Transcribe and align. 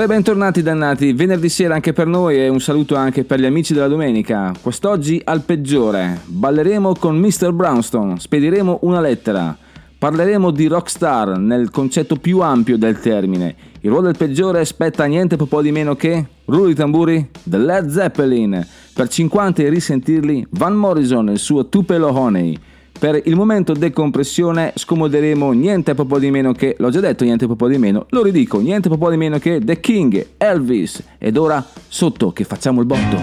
E 0.00 0.06
bentornati 0.06 0.62
dannati, 0.62 1.12
venerdì 1.12 1.50
sera 1.50 1.74
anche 1.74 1.92
per 1.92 2.06
noi 2.06 2.38
e 2.38 2.48
un 2.48 2.58
saluto 2.58 2.94
anche 2.94 3.24
per 3.24 3.38
gli 3.38 3.44
amici 3.44 3.74
della 3.74 3.86
domenica. 3.86 4.50
Quest'oggi 4.58 5.20
al 5.22 5.42
peggiore. 5.42 6.22
Balleremo 6.24 6.94
con 6.94 7.18
Mr. 7.18 7.52
Brownstone, 7.52 8.18
spediremo 8.18 8.78
una 8.84 8.98
lettera. 8.98 9.54
Parleremo 9.98 10.52
di 10.52 10.68
rockstar 10.68 11.36
nel 11.36 11.70
concetto 11.70 12.16
più 12.16 12.40
ampio 12.40 12.78
del 12.78 12.98
termine. 12.98 13.54
Il 13.80 13.90
ruolo 13.90 14.06
del 14.06 14.16
peggiore 14.16 14.64
spetta 14.64 15.04
niente 15.04 15.36
po' 15.36 15.60
di 15.60 15.70
meno 15.70 15.94
che 15.96 16.24
rullo 16.46 16.70
i 16.70 16.74
tamburi 16.74 17.28
The 17.42 17.58
Led 17.58 17.90
Zeppelin. 17.90 18.66
Per 18.94 19.06
50 19.06 19.62
e 19.62 19.68
risentirli 19.68 20.46
Van 20.52 20.76
Morrison 20.76 21.28
e 21.28 21.32
il 21.32 21.38
suo 21.38 21.68
Tupelo 21.68 22.08
Honey. 22.18 22.58
Per 23.00 23.18
il 23.24 23.34
momento 23.34 23.72
decompressione 23.72 24.74
scomoderemo 24.76 25.52
niente 25.52 25.94
po' 25.94 26.18
di 26.18 26.30
meno 26.30 26.52
che, 26.52 26.74
l'ho 26.76 26.90
già 26.90 27.00
detto 27.00 27.24
niente 27.24 27.46
po' 27.46 27.66
di 27.66 27.78
meno, 27.78 28.04
lo 28.10 28.22
ridico, 28.22 28.60
niente 28.60 28.90
po' 28.90 29.08
di 29.08 29.16
meno 29.16 29.38
che 29.38 29.58
The 29.64 29.80
King, 29.80 30.26
Elvis. 30.36 31.02
Ed 31.16 31.38
ora 31.38 31.64
sotto 31.88 32.30
che 32.32 32.44
facciamo 32.44 32.80
il 32.80 32.86
botto. 32.86 33.16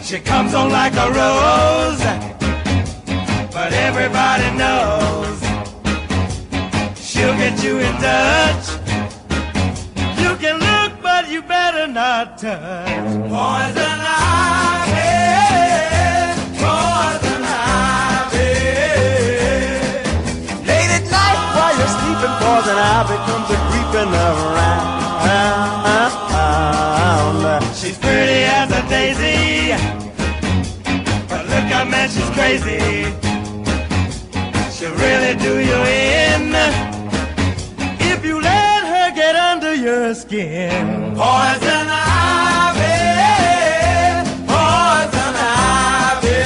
She 0.00 0.22
comes 0.22 0.54
on 0.54 0.70
like 0.70 0.96
a 0.96 1.06
rose, 1.06 2.04
but 3.52 3.70
everybody 3.70 4.50
knows 4.56 5.38
she'll 6.94 7.36
get 7.36 7.62
you 7.62 7.80
in 7.80 7.94
touch. 7.98 8.85
Not 11.96 12.36
touch. 12.36 12.88
Poison 13.32 14.00
ivy, 14.04 15.16
poison 16.60 17.42
ivy. 17.72 18.52
Late 20.68 20.92
at 20.98 21.06
night 21.16 21.40
while 21.56 21.74
you're 21.78 21.94
sleeping, 21.96 22.34
poison 22.44 22.76
ivy 22.76 23.16
comes 23.26 23.48
a 23.48 23.58
creeping 23.68 24.12
around. 24.12 24.94
She's 27.74 27.98
pretty 27.98 28.40
as 28.44 28.70
a 28.72 28.82
daisy, 28.88 29.72
but 31.28 31.42
look 31.46 31.68
out, 31.76 31.88
man, 31.88 32.08
she's 32.10 32.30
crazy. 32.36 32.78
She'll 34.70 34.94
really 34.96 35.34
do 35.38 35.52
you 35.60 35.78
in 35.86 36.85
your 39.96 40.14
skin. 40.14 41.14
Poison 41.16 41.88
ivy, 41.88 43.00
poison 44.44 45.34
ivy. 45.40 46.42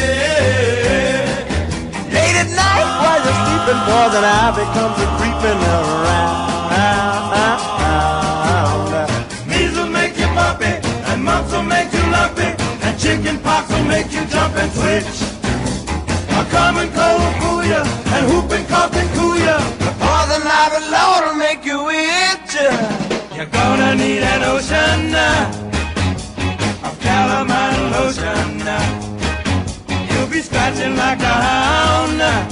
Late 2.15 2.39
at 2.43 2.51
night 2.63 2.89
while 3.03 3.21
you're 3.27 3.41
sleeping, 3.43 3.81
poison 3.91 4.25
ivy 4.43 4.65
comes 4.77 4.99
a 5.03 5.07
creeping 5.19 5.63
around. 5.75 6.39
Measles 9.51 9.91
make 9.91 10.15
you 10.17 10.29
puppy, 10.39 10.73
and 11.11 11.19
mumps 11.25 11.51
will 11.53 11.65
make 11.65 11.93
you 11.93 12.05
lumpy, 12.15 12.49
and 12.87 12.95
chicken 13.03 13.37
pox 13.41 13.69
will 13.73 13.85
make 13.85 14.13
you 14.13 14.25
jump 14.27 14.55
and 14.63 14.71
twitch. 14.79 15.17
A 16.39 16.41
common 16.55 16.89
cold 16.95 17.19
will 17.21 17.35
fool 17.41 17.65
ya, 17.65 17.83
and 18.15 18.23
whooping 18.31 18.65
cough 18.67 18.93
can 18.93 19.09
cool. 19.19 19.29
The 19.41 19.91
poison 19.99 20.43
ivy 20.47 20.81
lord 20.95 21.23
will 21.27 21.35
make 21.35 21.65
you 21.65 21.91
itch. 21.91 22.90
You're 23.41 23.49
gonna 23.49 23.95
need 23.95 24.23
an 24.23 24.43
ocean 24.43 25.15
uh, 25.15 25.51
of 26.85 27.01
calamine 27.01 27.91
lotion. 27.91 28.61
uh. 28.69 28.77
You'll 30.13 30.29
be 30.29 30.43
scratching 30.43 30.95
like 30.95 31.21
a 31.21 31.37
hound 31.49 32.21
uh, 32.21 32.45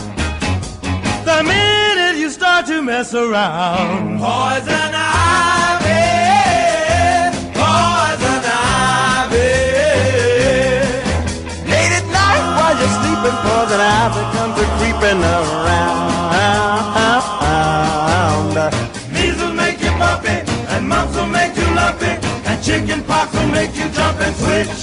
the 1.26 1.42
minute 1.44 2.16
you 2.18 2.30
start 2.30 2.64
to 2.68 2.80
mess 2.80 3.12
around. 3.12 4.18
Poison 4.18 4.94
ivy, 4.96 6.08
poison 7.52 8.42
ivy. 8.48 9.60
Late 11.68 11.92
at 12.00 12.06
night 12.08 12.44
while 12.56 12.76
you're 12.80 12.96
sleeping, 12.96 13.36
poison 13.44 13.78
ivy 13.78 14.22
comes 14.38 14.56
a 14.56 14.64
creeping 14.78 15.22
around. 15.22 15.68
And 22.48 22.62
chicken 22.64 23.02
pox 23.04 23.32
will 23.34 23.48
make 23.48 23.74
you 23.76 23.88
jump 23.90 24.18
and 24.20 24.34
switch. 24.36 24.78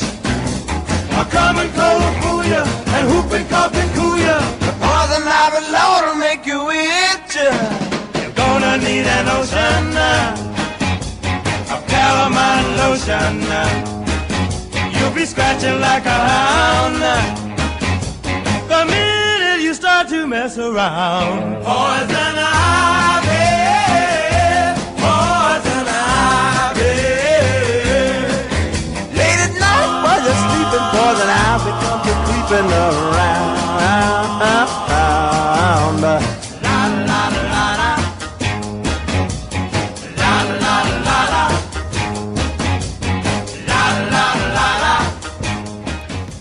A 1.21 1.23
common 1.25 1.69
cold 1.77 2.01
will 2.03 2.15
fool 2.21 2.43
you, 2.53 2.63
and 2.95 3.03
whooping 3.09 3.47
cough 3.47 3.71
can 3.71 3.89
cool 3.97 4.17
you. 4.17 4.39
The 4.65 4.73
poison 4.83 5.23
ivy 5.25 5.61
lord 5.77 6.03
will 6.07 6.19
make 6.27 6.45
you 6.45 6.69
itch. 6.69 7.35
You're 8.21 8.31
gonna 8.33 8.77
need 8.77 9.05
an 9.17 9.27
ocean 9.37 9.85
uh, 9.95 11.73
of 11.73 11.81
calamine 11.87 12.69
lotion. 12.81 13.35
uh. 13.51 13.91
You'll 14.97 15.13
be 15.13 15.25
scratching 15.25 15.79
like 15.79 16.05
a 16.05 16.19
hound 16.29 17.01
uh, 17.01 17.17
the 18.67 18.85
minute 18.91 19.61
you 19.63 19.73
start 19.73 20.07
to 20.09 20.27
mess 20.27 20.57
around. 20.57 21.63
Poison 21.63 22.35
ivy, 22.37 23.24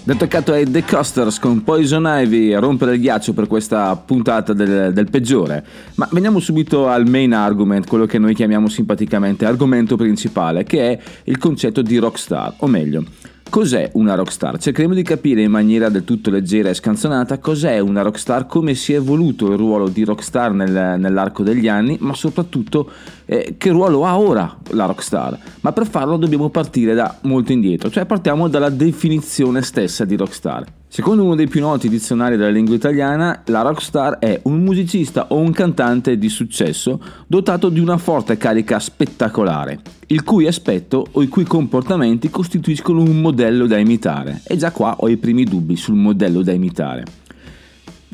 Attaccato 0.06 0.53
ai 0.53 0.70
The 0.70 0.84
Costers 0.84 1.38
con 1.38 1.65
Poison 1.65 2.04
Ivy 2.06 2.53
a 2.53 2.59
rompere 2.59 2.94
il 2.94 3.00
ghiaccio 3.00 3.32
per 3.32 3.47
questa 3.47 3.97
puntata 3.97 4.53
del, 4.53 4.92
del 4.92 5.09
peggiore. 5.09 5.65
Ma 5.94 6.06
veniamo 6.12 6.41
subito 6.41 6.88
al 6.88 7.09
main 7.09 7.32
argument, 7.32 7.88
quello 7.88 8.04
che 8.04 8.19
noi 8.19 8.34
chiamiamo 8.34 8.69
simpaticamente 8.69 9.47
argomento 9.47 9.97
principale, 9.97 10.64
che 10.64 10.91
è 10.91 10.98
il 11.25 11.38
concetto 11.38 11.81
di 11.81 11.97
rockstar, 11.97 12.56
o 12.59 12.66
meglio. 12.66 13.04
Cos'è 13.48 13.91
una 13.94 14.14
rockstar? 14.14 14.59
Cercheremo 14.59 14.94
di 14.94 15.03
capire 15.03 15.43
in 15.43 15.50
maniera 15.50 15.88
del 15.88 16.04
tutto 16.04 16.28
leggera 16.28 16.70
e 16.70 16.75
scanzonata 16.75 17.38
cos'è 17.38 17.78
una 17.78 18.03
rockstar, 18.03 18.47
come 18.47 18.75
si 18.75 18.93
è 18.93 18.97
evoluto 18.97 19.53
il 19.53 19.56
ruolo 19.56 19.88
di 19.88 20.04
rockstar 20.04 20.53
nel- 20.53 20.98
nell'arco 20.98 21.43
degli 21.43 21.69
anni, 21.69 21.97
ma 22.00 22.14
soprattutto 22.14 22.91
eh, 23.26 23.54
che 23.58 23.70
ruolo 23.70 24.04
ha 24.04 24.18
ora 24.18 24.56
la 24.70 24.86
rockstar. 24.86 25.38
Ma 25.60 25.72
per 25.72 25.86
farlo 25.86 26.16
dobbiamo 26.16 26.48
partire 26.48 26.94
da 26.94 27.18
molto 27.22 27.52
indietro, 27.52 27.90
cioè 27.90 28.06
partiamo 28.06 28.48
dalla 28.48 28.70
definizione 28.70 29.62
stessa 29.62 30.04
di 30.04 30.16
rockstar. 30.16 30.64
Secondo 30.94 31.24
uno 31.24 31.34
dei 31.34 31.48
più 31.48 31.60
noti 31.60 31.88
dizionari 31.88 32.36
della 32.36 32.50
lingua 32.50 32.76
italiana, 32.76 33.42
la 33.46 33.62
rockstar 33.62 34.20
è 34.20 34.38
un 34.44 34.62
musicista 34.62 35.26
o 35.30 35.38
un 35.38 35.50
cantante 35.50 36.16
di 36.16 36.28
successo 36.28 37.00
dotato 37.26 37.69
di 37.69 37.81
una 37.81 37.99
forte 37.99 38.37
carica 38.37 38.78
spettacolare, 38.78 39.81
il 40.06 40.22
cui 40.22 40.46
aspetto 40.46 41.04
o 41.10 41.20
i 41.20 41.26
cui 41.26 41.43
comportamenti 41.43 42.31
costituiscono 42.31 43.00
un 43.00 43.20
modello 43.20 43.66
da 43.66 43.76
imitare. 43.76 44.43
E 44.44 44.56
già 44.56 44.70
qua 44.70 44.94
ho 45.00 45.08
i 45.08 45.16
primi 45.16 45.43
dubbi 45.43 45.75
sul 45.75 45.96
modello 45.96 46.43
da 46.43 46.52
imitare 46.52 47.22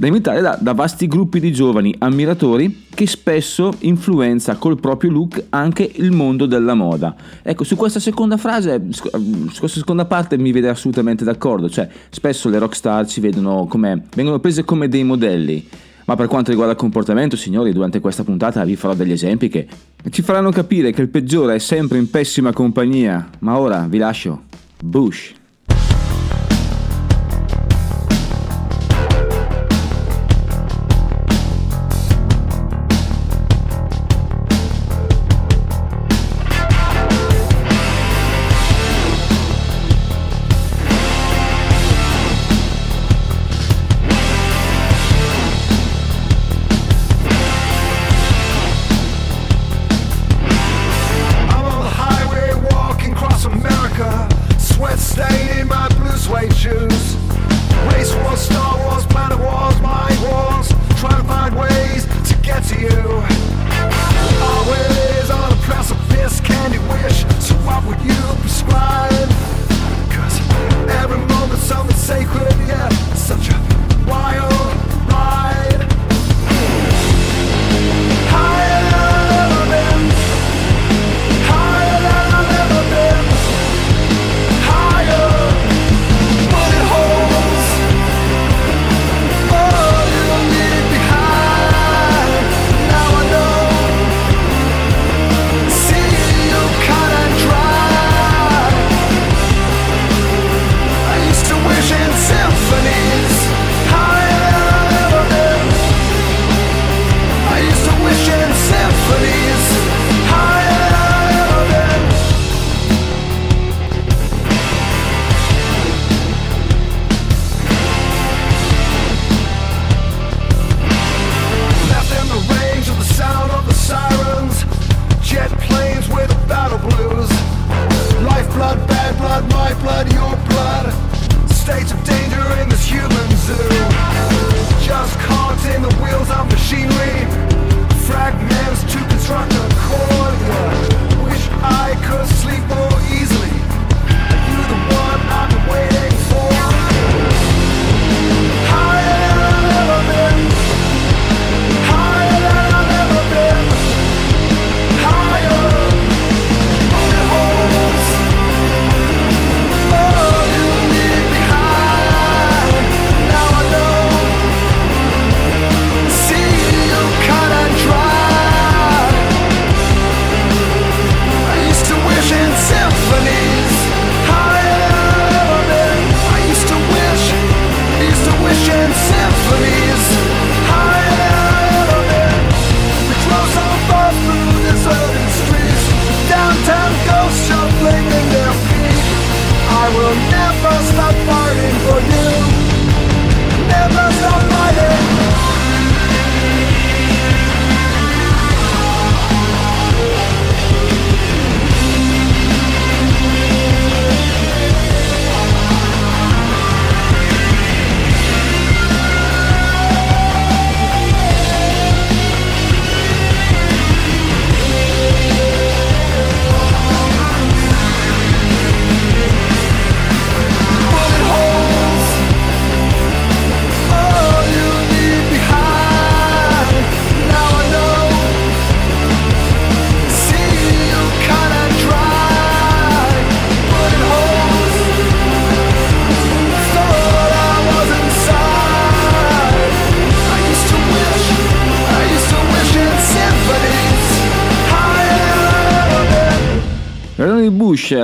da 0.00 0.06
imitare 0.06 0.40
da, 0.40 0.56
da 0.58 0.72
vasti 0.72 1.06
gruppi 1.06 1.40
di 1.40 1.52
giovani 1.52 1.94
ammiratori 1.98 2.86
che 2.88 3.06
spesso 3.06 3.74
influenza 3.80 4.56
col 4.56 4.80
proprio 4.80 5.10
look 5.10 5.44
anche 5.50 5.90
il 5.96 6.10
mondo 6.10 6.46
della 6.46 6.72
moda. 6.72 7.14
Ecco, 7.42 7.64
su 7.64 7.76
questa 7.76 8.00
seconda 8.00 8.38
frase, 8.38 8.80
su 8.88 9.10
questa 9.58 9.78
seconda 9.78 10.06
parte 10.06 10.38
mi 10.38 10.52
vede 10.52 10.70
assolutamente 10.70 11.22
d'accordo, 11.22 11.68
cioè 11.68 11.86
spesso 12.08 12.48
le 12.48 12.58
rockstar 12.58 13.06
ci 13.06 13.20
vedono 13.20 13.66
come, 13.66 14.04
vengono 14.14 14.38
prese 14.38 14.64
come 14.64 14.88
dei 14.88 15.04
modelli. 15.04 15.68
Ma 16.06 16.16
per 16.16 16.28
quanto 16.28 16.48
riguarda 16.48 16.72
il 16.72 16.80
comportamento, 16.80 17.36
signori, 17.36 17.70
durante 17.74 18.00
questa 18.00 18.24
puntata 18.24 18.64
vi 18.64 18.76
farò 18.76 18.94
degli 18.94 19.12
esempi 19.12 19.50
che 19.50 19.68
ci 20.08 20.22
faranno 20.22 20.50
capire 20.50 20.92
che 20.92 21.02
il 21.02 21.08
peggiore 21.08 21.56
è 21.56 21.58
sempre 21.58 21.98
in 21.98 22.08
pessima 22.08 22.54
compagnia. 22.54 23.28
Ma 23.40 23.58
ora 23.58 23.86
vi 23.86 23.98
lascio. 23.98 24.44
Bush. 24.82 25.39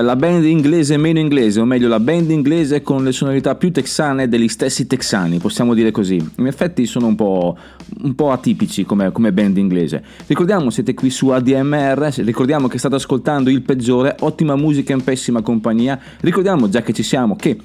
La 0.07 0.15
band 0.15 0.45
inglese 0.45 0.97
meno 0.97 1.19
inglese, 1.19 1.61
o 1.61 1.65
meglio 1.65 1.89
la 1.89 1.99
band 1.99 2.31
inglese 2.31 2.81
con 2.81 3.03
le 3.03 3.11
sonorità 3.11 3.57
più 3.57 3.73
texane 3.73 4.29
degli 4.29 4.47
stessi 4.49 4.87
texani, 4.87 5.39
possiamo 5.39 5.75
dire 5.75 5.91
così. 5.91 6.25
In 6.37 6.47
effetti 6.47 6.87
sono 6.87 7.09
un 7.09 7.17
po', 7.17 7.59
un 8.03 8.15
po 8.15 8.31
atipici 8.31 8.85
come, 8.85 9.11
come 9.11 9.33
band 9.33 9.57
inglese. 9.59 10.03
Ricordiamo, 10.27 10.71
siete 10.71 10.95
qui 10.95 11.11
su 11.11 11.29
ADMR, 11.29 12.13
ricordiamo 12.19 12.69
che 12.69 12.79
state 12.79 12.95
ascoltando 12.95 13.51
il 13.51 13.63
peggiore, 13.63 14.15
ottima 14.21 14.55
musica 14.55 14.93
in 14.93 15.03
pessima 15.03 15.43
compagnia. 15.43 15.99
Ricordiamo, 16.21 16.69
già 16.69 16.83
che 16.83 16.93
ci 16.93 17.03
siamo, 17.03 17.35
che 17.35 17.59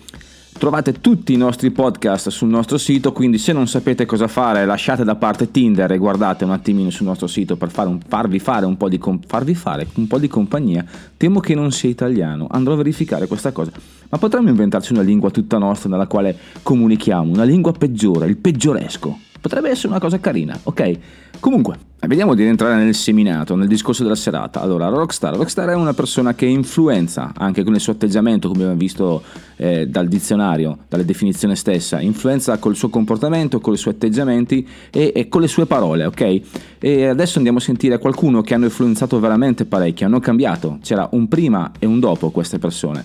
Trovate 0.62 1.02
tutti 1.02 1.34
i 1.34 1.38
nostri 1.38 1.72
podcast 1.72 2.30
sul 2.30 2.48
nostro 2.48 2.78
sito, 2.78 3.14
quindi 3.14 3.40
se 3.40 3.52
non 3.52 3.68
sapete 3.68 4.06
cosa 4.06 4.28
fare 4.28 4.64
lasciate 4.64 5.04
da 5.04 5.16
parte 5.16 5.50
Tinder 5.50 5.92
e 5.92 5.98
guardate 5.98 6.44
un 6.44 6.52
attimino 6.52 6.92
sul 6.92 7.08
nostro 7.08 7.26
sito 7.26 7.56
per 7.56 7.72
fare 7.72 7.90
un, 7.90 7.98
farvi, 8.08 8.38
fare 8.38 8.68
un, 8.68 8.78
di, 8.88 9.00
farvi 9.26 9.56
fare 9.56 9.88
un 9.96 10.06
po' 10.06 10.20
di 10.20 10.28
compagnia. 10.28 10.86
Temo 11.18 11.40
che 11.40 11.56
non 11.56 11.72
sia 11.72 11.90
italiano, 11.90 12.46
andrò 12.48 12.74
a 12.74 12.78
verificare 12.78 13.26
questa 13.26 13.52
cosa. 13.52 13.72
Ma 14.10 14.20
potremmo 14.20 14.50
inventarci 14.50 14.94
una 14.94 15.02
lingua 15.02 15.32
tutta 15.32 15.58
nostra 15.58 15.90
nella 15.90 16.06
quale 16.06 16.38
comunichiamo, 16.62 17.34
una 17.34 17.44
lingua 17.44 17.72
peggiore, 17.72 18.28
il 18.28 18.38
peggioresco. 18.38 19.31
Potrebbe 19.42 19.72
essere 19.72 19.88
una 19.88 20.00
cosa 20.00 20.20
carina, 20.20 20.58
ok? 20.62 21.00
Comunque, 21.40 21.76
vediamo 22.02 22.36
di 22.36 22.44
rientrare 22.44 22.76
nel 22.76 22.94
seminato, 22.94 23.56
nel 23.56 23.68
discorso 23.68 24.04
della 24.04 24.16
serata. 24.16 24.62
Allora, 24.62 24.88
Rockstar. 24.90 25.36
Rockstar 25.36 25.70
è 25.70 25.74
una 25.74 25.96
persona 25.96 26.36
che 26.36 26.46
influenza 26.46 27.34
anche 27.36 27.64
con 27.64 27.74
il 27.74 27.80
suo 27.80 27.94
atteggiamento, 27.94 28.50
come 28.50 28.62
abbiamo 28.62 28.80
visto 28.80 29.24
eh, 29.56 29.88
dal 29.88 30.08
dizionario, 30.08 30.78
dalle 30.88 31.06
definizioni 31.06 31.56
stessa, 31.56 32.00
influenza 32.00 32.60
col 32.60 32.76
suo 32.76 32.90
comportamento, 32.90 33.60
con 33.60 33.74
i 33.74 33.78
suoi 33.78 33.96
atteggiamenti 33.96 34.68
e, 34.92 35.12
e, 35.16 35.28
con 35.28 35.42
le 35.42 35.48
sue 35.48 35.66
parole, 35.66 36.06
ok? 36.06 36.42
E 36.78 37.08
adesso 37.08 37.38
andiamo 37.38 37.58
a 37.58 37.62
sentire 37.62 37.98
qualcuno 37.98 38.44
che 38.44 38.54
hanno 38.54 38.66
influenzato 38.66 39.20
veramente 39.20 39.66
parecchio, 39.66 40.06
hanno 40.06 40.20
cambiato. 40.20 40.78
C'era 40.84 41.10
un 41.14 41.28
prima 41.28 41.72
e 41.80 41.88
un 41.88 42.00
dopo 42.00 42.30
queste 42.30 42.60
persone. 42.60 43.04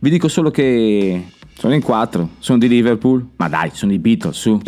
Vi 0.00 0.10
dico 0.10 0.28
solo 0.28 0.50
che 0.50 1.28
sono 1.54 1.72
in 1.72 1.82
quattro, 1.82 2.32
sono 2.40 2.58
di 2.58 2.68
Liverpool, 2.68 3.26
ma 3.36 3.48
dai, 3.48 3.70
sono 3.72 3.92
i 3.92 3.98
Beatles, 3.98 4.36
su. 4.38 4.60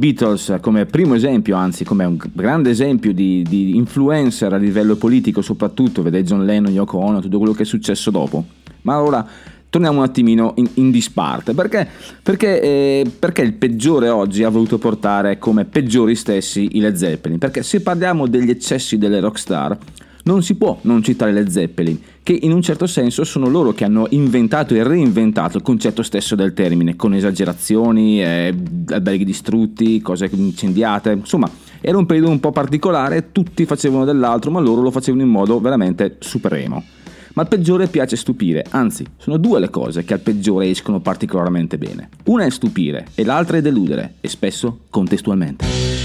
Beatles 0.00 0.56
come 0.60 0.86
primo 0.86 1.14
esempio, 1.14 1.56
anzi 1.56 1.84
come 1.84 2.04
un 2.04 2.16
grande 2.32 2.70
esempio 2.70 3.12
di, 3.12 3.44
di 3.46 3.76
influencer 3.76 4.52
a 4.52 4.56
livello 4.56 4.96
politico 4.96 5.42
soprattutto, 5.42 6.02
vedete 6.02 6.24
John 6.24 6.44
Lennon, 6.44 6.72
Yoko 6.72 6.96
Ono, 6.96 7.20
tutto 7.20 7.36
quello 7.38 7.52
che 7.52 7.62
è 7.62 7.66
successo 7.66 8.10
dopo. 8.10 8.44
Ma 8.82 9.00
ora 9.00 9.24
torniamo 9.68 9.98
un 9.98 10.04
attimino 10.04 10.54
in, 10.56 10.68
in 10.74 10.90
disparte, 10.90 11.52
perché, 11.52 11.86
perché, 12.22 12.60
eh, 12.62 13.12
perché 13.16 13.42
il 13.42 13.52
peggiore 13.52 14.08
oggi 14.08 14.42
ha 14.42 14.48
voluto 14.48 14.78
portare 14.78 15.38
come 15.38 15.66
peggiori 15.66 16.16
stessi 16.16 16.70
i 16.72 16.80
Led 16.80 16.96
Zeppelin? 16.96 17.38
Perché 17.38 17.62
se 17.62 17.82
parliamo 17.82 18.26
degli 18.26 18.50
eccessi 18.50 18.96
delle 18.96 19.20
rockstar, 19.20 19.78
Non 20.22 20.42
si 20.42 20.54
può 20.54 20.78
non 20.82 21.02
citare 21.02 21.32
le 21.32 21.48
Zeppelin, 21.50 21.98
che 22.22 22.38
in 22.40 22.52
un 22.52 22.62
certo 22.62 22.86
senso 22.86 23.24
sono 23.24 23.48
loro 23.48 23.72
che 23.72 23.84
hanno 23.84 24.06
inventato 24.10 24.74
e 24.74 24.82
reinventato 24.82 25.56
il 25.56 25.62
concetto 25.62 26.02
stesso 26.02 26.34
del 26.34 26.54
termine, 26.54 26.96
con 26.96 27.14
esagerazioni, 27.14 28.22
eh, 28.22 28.54
alberghi 28.88 29.24
distrutti, 29.24 30.00
cose 30.00 30.28
incendiate, 30.32 31.12
insomma 31.12 31.50
era 31.80 31.96
un 31.96 32.06
periodo 32.06 32.30
un 32.30 32.40
po' 32.40 32.52
particolare, 32.52 33.32
tutti 33.32 33.64
facevano 33.64 34.04
dell'altro, 34.04 34.50
ma 34.50 34.60
loro 34.60 34.82
lo 34.82 34.90
facevano 34.90 35.22
in 35.22 35.30
modo 35.30 35.60
veramente 35.60 36.16
supremo. 36.18 36.84
Ma 37.32 37.42
al 37.42 37.48
peggiore 37.48 37.86
piace 37.86 38.16
stupire, 38.16 38.66
anzi, 38.70 39.06
sono 39.16 39.38
due 39.38 39.60
le 39.60 39.70
cose 39.70 40.04
che 40.04 40.14
al 40.14 40.20
peggiore 40.20 40.68
escono 40.68 41.00
particolarmente 41.00 41.78
bene. 41.78 42.08
Una 42.24 42.44
è 42.44 42.50
stupire 42.50 43.06
e 43.14 43.24
l'altra 43.24 43.56
è 43.56 43.62
deludere, 43.62 44.14
e 44.20 44.28
spesso 44.28 44.80
contestualmente. 44.90 45.99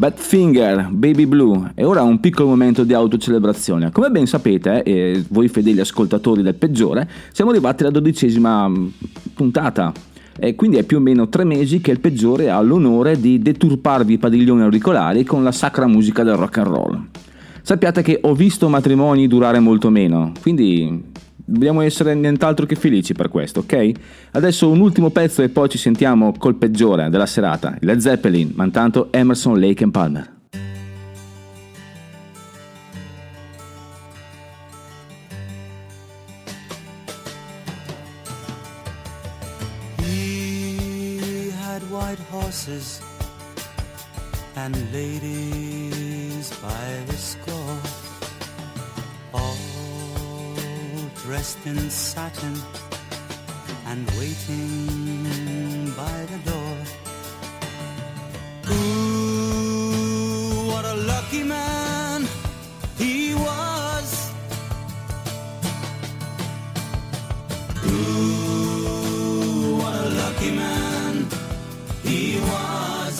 Badfinger, 0.00 0.88
Baby 0.92 1.26
Blue 1.26 1.72
e 1.74 1.84
ora 1.84 2.00
un 2.00 2.20
piccolo 2.20 2.48
momento 2.48 2.84
di 2.84 2.94
autocelebrazione. 2.94 3.92
Come 3.92 4.08
ben 4.08 4.24
sapete, 4.24 4.82
e 4.82 5.22
voi 5.28 5.48
fedeli 5.48 5.78
ascoltatori 5.78 6.40
del 6.40 6.54
peggiore, 6.54 7.06
siamo 7.32 7.50
arrivati 7.50 7.82
alla 7.82 7.92
dodicesima 7.92 8.66
mm, 8.66 8.86
puntata 9.34 9.92
e 10.38 10.54
quindi 10.54 10.78
è 10.78 10.84
più 10.84 10.96
o 10.96 11.00
meno 11.00 11.28
tre 11.28 11.44
mesi 11.44 11.82
che 11.82 11.90
il 11.90 12.00
peggiore 12.00 12.48
ha 12.48 12.58
l'onore 12.62 13.20
di 13.20 13.40
deturparvi 13.40 14.14
i 14.14 14.18
padiglioni 14.18 14.62
auricolari 14.62 15.22
con 15.22 15.44
la 15.44 15.52
sacra 15.52 15.86
musica 15.86 16.22
del 16.22 16.36
rock 16.36 16.56
and 16.56 16.66
roll. 16.66 17.06
Sappiate 17.60 18.00
che 18.00 18.20
ho 18.22 18.34
visto 18.34 18.70
matrimoni 18.70 19.26
durare 19.26 19.58
molto 19.58 19.90
meno, 19.90 20.32
quindi 20.40 21.08
dobbiamo 21.50 21.80
essere 21.80 22.14
nient'altro 22.14 22.64
che 22.64 22.76
felici 22.76 23.12
per 23.12 23.28
questo, 23.28 23.60
ok? 23.60 23.90
Adesso 24.32 24.70
un 24.70 24.80
ultimo 24.80 25.10
pezzo 25.10 25.42
e 25.42 25.48
poi 25.48 25.68
ci 25.68 25.78
sentiamo 25.78 26.32
col 26.38 26.54
peggiore 26.54 27.10
della 27.10 27.26
serata, 27.26 27.76
Led 27.80 27.98
Zeppelin, 27.98 28.52
ma 28.54 28.64
intanto 28.64 29.08
Emerson, 29.10 29.58
Lake 29.58 29.82
and 29.82 29.92
Palmer. 29.92 30.38
He 39.98 41.52
had 41.60 41.82
white 41.90 42.20
horses 42.30 43.00
and 44.54 44.76
ladies 44.92 46.50
by 46.60 47.04
the 47.06 47.16
dressed 51.30 51.64
in 51.64 51.78
satin 51.88 52.56
and 53.86 54.10
waiting 54.18 55.92
by 55.96 56.26
the 56.32 56.38
door. 56.50 56.76
Ooh, 58.74 59.92
what 60.72 60.84
a 60.84 60.96
lucky 61.12 61.44
man 61.44 62.26
he 62.98 63.34
was. 63.36 64.32
Ooh, 67.86 69.76
what 69.80 69.94
a 69.94 70.08
lucky 70.22 70.50
man 70.50 71.28
he 72.02 72.40
was. 72.40 73.16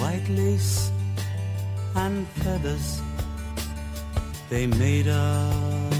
White 0.00 0.28
lace 0.30 0.90
and 1.94 2.26
feathers, 2.42 3.02
they 4.52 4.66
made 4.66 5.08
up 5.08 5.94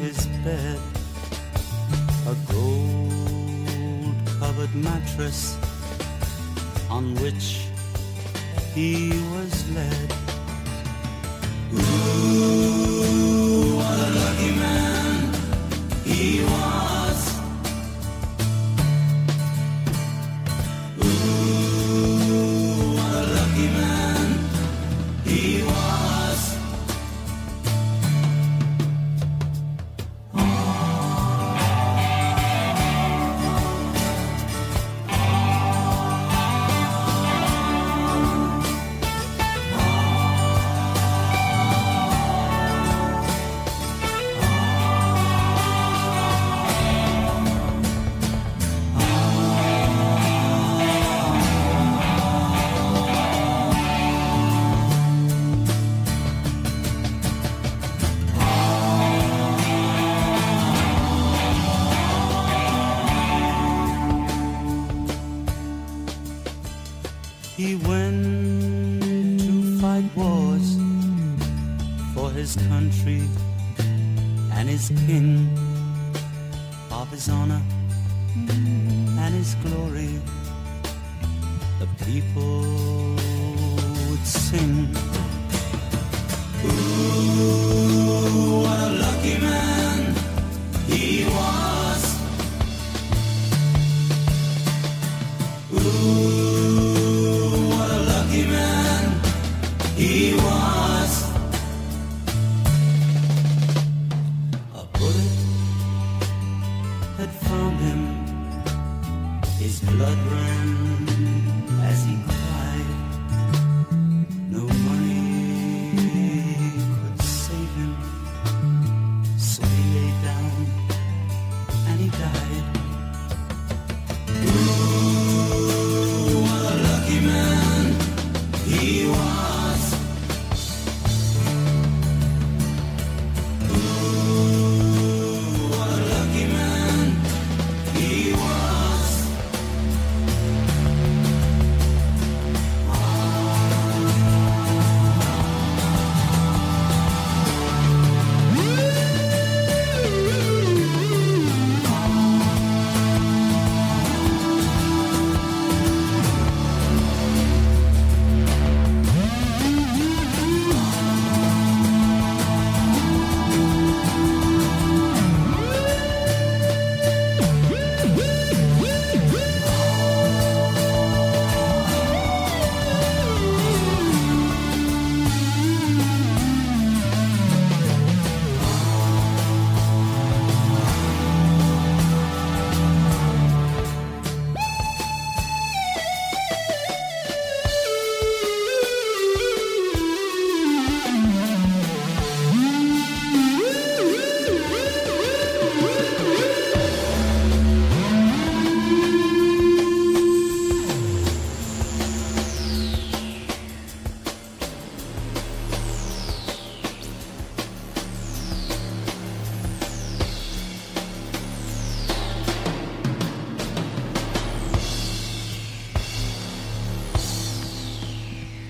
his 0.00 0.26
bed. 0.44 0.78
A 2.28 2.36
gold 2.52 4.14
covered 4.38 4.72
mattress 4.76 5.58
on 6.88 7.16
which 7.16 7.66
he 8.76 9.10
was 9.32 9.52
led. 9.70 10.12
Ooh, 11.74 11.78
what 13.76 13.98
a 14.06 14.10
lucky 14.20 14.52
man 14.54 15.34
he 16.04 16.44
was. 16.44 16.97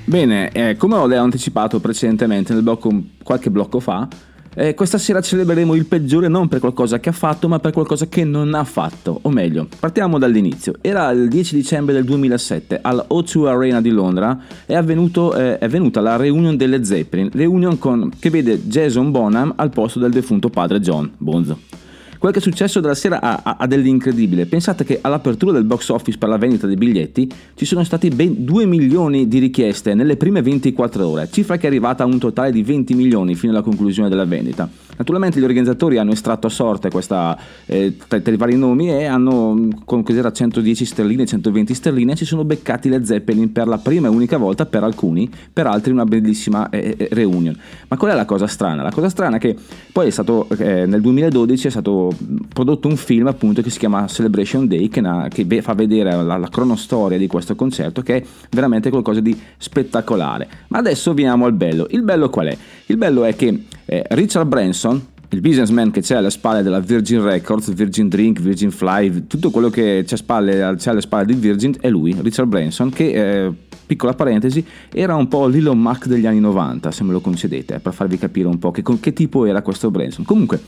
Bene, 0.08 0.50
eh, 0.52 0.76
come 0.78 0.94
ho 0.94 1.04
anticipato 1.04 1.80
precedentemente 1.80 2.54
blocco, 2.54 2.90
qualche 3.22 3.50
blocco 3.50 3.78
fa, 3.78 4.08
eh, 4.54 4.72
questa 4.72 4.96
sera 4.96 5.20
celebreremo 5.20 5.74
il 5.74 5.84
peggiore 5.84 6.28
non 6.28 6.48
per 6.48 6.60
qualcosa 6.60 6.98
che 6.98 7.10
ha 7.10 7.12
fatto, 7.12 7.46
ma 7.46 7.58
per 7.58 7.74
qualcosa 7.74 8.06
che 8.06 8.24
non 8.24 8.54
ha 8.54 8.64
fatto. 8.64 9.18
O 9.20 9.28
meglio, 9.28 9.68
partiamo 9.78 10.18
dall'inizio. 10.18 10.76
Era 10.80 11.10
il 11.10 11.28
10 11.28 11.54
dicembre 11.54 11.92
del 11.92 12.04
2007 12.04 12.78
al 12.80 13.04
O2 13.06 13.48
Arena 13.48 13.82
di 13.82 13.90
Londra 13.90 14.40
è, 14.64 14.74
avvenuto, 14.74 15.36
eh, 15.36 15.58
è 15.58 15.66
avvenuta 15.66 16.00
la 16.00 16.16
reunion 16.16 16.56
delle 16.56 16.82
Zeppelin, 16.86 17.28
reunion 17.30 17.78
con, 17.78 18.10
che 18.18 18.30
vede 18.30 18.66
Jason 18.66 19.10
Bonham 19.10 19.52
al 19.56 19.68
posto 19.68 19.98
del 19.98 20.10
defunto 20.10 20.48
padre 20.48 20.80
John 20.80 21.12
Bonzo. 21.18 21.77
Quel 22.18 22.32
che 22.32 22.40
è 22.40 22.42
successo 22.42 22.80
della 22.80 22.96
sera 22.96 23.20
ha, 23.20 23.56
ha- 23.58 23.66
dell'incredibile. 23.68 24.46
Pensate 24.46 24.82
che 24.82 24.98
all'apertura 25.00 25.52
del 25.52 25.62
box 25.62 25.88
office 25.90 26.18
per 26.18 26.28
la 26.28 26.36
vendita 26.36 26.66
dei 26.66 26.74
biglietti 26.74 27.30
ci 27.54 27.64
sono 27.64 27.84
stati 27.84 28.08
ben 28.08 28.44
2 28.44 28.66
milioni 28.66 29.28
di 29.28 29.38
richieste 29.38 29.94
nelle 29.94 30.16
prime 30.16 30.42
24 30.42 31.06
ore, 31.06 31.28
cifra 31.30 31.56
che 31.56 31.64
è 31.64 31.66
arrivata 31.68 32.02
a 32.02 32.06
un 32.06 32.18
totale 32.18 32.50
di 32.50 32.64
20 32.64 32.94
milioni 32.94 33.36
fino 33.36 33.52
alla 33.52 33.62
conclusione 33.62 34.08
della 34.08 34.24
vendita. 34.24 34.68
Naturalmente 34.96 35.38
gli 35.38 35.44
organizzatori 35.44 35.96
hanno 35.98 36.10
estratto 36.10 36.48
a 36.48 36.50
sorte 36.50 36.90
questa, 36.90 37.38
eh, 37.66 37.96
tra, 38.08 38.18
tra 38.18 38.32
i 38.32 38.36
vari 38.36 38.56
nomi 38.56 38.90
e 38.90 39.04
hanno, 39.04 39.68
con 39.84 40.02
cos'era 40.02 40.32
110 40.32 40.84
sterline, 40.84 41.24
120 41.24 41.72
sterline, 41.72 42.16
si 42.16 42.24
sono 42.24 42.44
beccati 42.44 42.88
le 42.88 43.04
Zeppelin 43.04 43.52
per 43.52 43.68
la 43.68 43.78
prima 43.78 44.08
e 44.08 44.10
unica 44.10 44.38
volta 44.38 44.66
per 44.66 44.82
alcuni, 44.82 45.30
per 45.52 45.68
altri 45.68 45.92
una 45.92 46.04
bellissima 46.04 46.68
eh, 46.70 46.96
eh, 46.98 47.08
reunion. 47.12 47.56
Ma 47.86 47.96
qual 47.96 48.10
è 48.10 48.14
la 48.16 48.24
cosa 48.24 48.48
strana? 48.48 48.82
La 48.82 48.90
cosa 48.90 49.08
strana 49.08 49.36
è 49.36 49.38
che 49.38 49.56
poi 49.92 50.08
è 50.08 50.10
stato, 50.10 50.48
eh, 50.58 50.86
nel 50.86 51.00
2012 51.00 51.68
è 51.68 51.70
stato 51.70 52.07
prodotto 52.52 52.88
un 52.88 52.96
film 52.96 53.26
appunto 53.26 53.62
che 53.62 53.70
si 53.70 53.78
chiama 53.78 54.06
Celebration 54.06 54.66
Day 54.66 54.88
che, 54.88 55.00
na- 55.00 55.28
che 55.28 55.44
ve- 55.44 55.62
fa 55.62 55.74
vedere 55.74 56.12
la, 56.22 56.36
la 56.36 56.48
cronostoria 56.48 57.18
di 57.18 57.26
questo 57.26 57.54
concerto 57.54 58.02
che 58.02 58.16
è 58.16 58.24
veramente 58.50 58.90
qualcosa 58.90 59.20
di 59.20 59.38
spettacolare. 59.56 60.48
Ma 60.68 60.78
adesso 60.78 61.14
veniamo 61.14 61.44
al 61.44 61.52
bello. 61.52 61.86
Il 61.90 62.02
bello 62.02 62.30
qual 62.30 62.48
è? 62.48 62.56
Il 62.86 62.96
bello 62.96 63.24
è 63.24 63.34
che 63.34 63.64
eh, 63.84 64.04
Richard 64.10 64.48
Branson, 64.48 65.00
il 65.30 65.40
businessman 65.40 65.90
che 65.90 66.00
c'è 66.00 66.16
alle 66.16 66.30
spalle 66.30 66.62
della 66.62 66.80
Virgin 66.80 67.22
Records, 67.22 67.72
Virgin 67.72 68.08
Drink, 68.08 68.40
Virgin 68.40 68.70
Fly, 68.70 69.26
tutto 69.26 69.50
quello 69.50 69.68
che 69.68 70.04
c'è, 70.06 70.16
spalle- 70.16 70.74
c'è 70.76 70.90
alle 70.90 71.00
spalle 71.00 71.26
di 71.26 71.34
Virgin 71.34 71.74
è 71.80 71.90
lui, 71.90 72.16
Richard 72.20 72.48
Branson, 72.48 72.90
che, 72.90 73.44
eh, 73.46 73.52
piccola 73.88 74.12
parentesi, 74.12 74.64
era 74.92 75.16
un 75.16 75.28
po' 75.28 75.46
l'Elon 75.46 75.80
Musk 75.80 76.06
degli 76.06 76.26
anni 76.26 76.40
90, 76.40 76.90
se 76.90 77.04
me 77.04 77.12
lo 77.12 77.20
concedete, 77.20 77.80
per 77.80 77.94
farvi 77.94 78.18
capire 78.18 78.46
un 78.46 78.58
po' 78.58 78.70
che, 78.70 78.82
che 79.00 79.12
tipo 79.12 79.46
era 79.46 79.62
questo 79.62 79.90
Branson. 79.90 80.24
Comunque, 80.24 80.60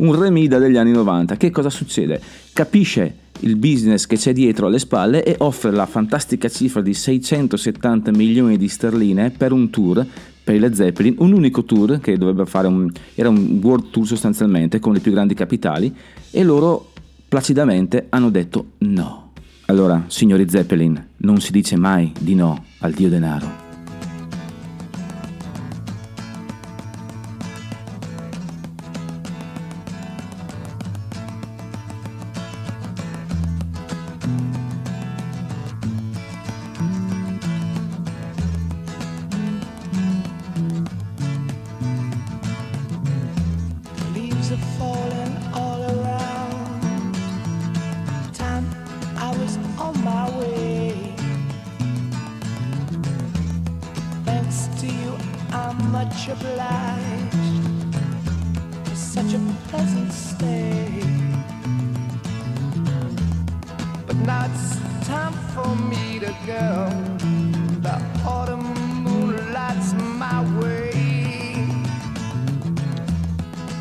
un 0.00 0.18
remida 0.18 0.58
degli 0.58 0.76
anni 0.76 0.92
90, 0.92 1.36
che 1.36 1.50
cosa 1.50 1.70
succede? 1.70 2.20
Capisce 2.52 3.14
il 3.40 3.56
business 3.56 4.06
che 4.06 4.16
c'è 4.16 4.32
dietro 4.32 4.66
alle 4.66 4.78
spalle 4.78 5.24
e 5.24 5.34
offre 5.38 5.70
la 5.70 5.86
fantastica 5.86 6.48
cifra 6.48 6.80
di 6.80 6.92
670 6.92 8.10
milioni 8.10 8.56
di 8.56 8.68
sterline 8.68 9.30
per 9.30 9.52
un 9.52 9.70
tour 9.70 10.04
per 10.42 10.54
i 10.54 10.58
Led 10.58 10.74
Zeppelin, 10.74 11.16
un 11.18 11.32
unico 11.32 11.64
tour 11.64 12.00
che 12.00 12.18
dovrebbe 12.18 12.46
fare 12.46 12.66
un, 12.66 12.90
era 13.14 13.28
un 13.28 13.60
world 13.62 13.90
tour 13.90 14.06
sostanzialmente 14.06 14.78
con 14.78 14.92
le 14.92 15.00
più 15.00 15.12
grandi 15.12 15.34
capitali 15.34 15.94
e 16.30 16.42
loro 16.42 16.92
placidamente 17.28 18.06
hanno 18.08 18.30
detto 18.30 18.72
no. 18.78 19.32
Allora, 19.66 20.04
signori 20.08 20.48
Zeppelin, 20.48 21.06
non 21.18 21.40
si 21.40 21.52
dice 21.52 21.76
mai 21.76 22.12
di 22.18 22.34
no 22.34 22.64
al 22.80 22.92
dio 22.92 23.08
denaro. 23.08 23.69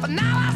Now 0.09 0.39
I 0.39 0.48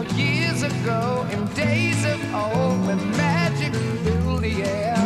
How 0.00 0.16
years 0.16 0.62
ago, 0.62 1.26
in 1.30 1.46
days 1.48 2.06
of 2.06 2.34
old, 2.34 2.86
when 2.86 3.10
magic 3.18 3.74
filled 3.74 4.40
the 4.40 4.62
air. 4.62 4.96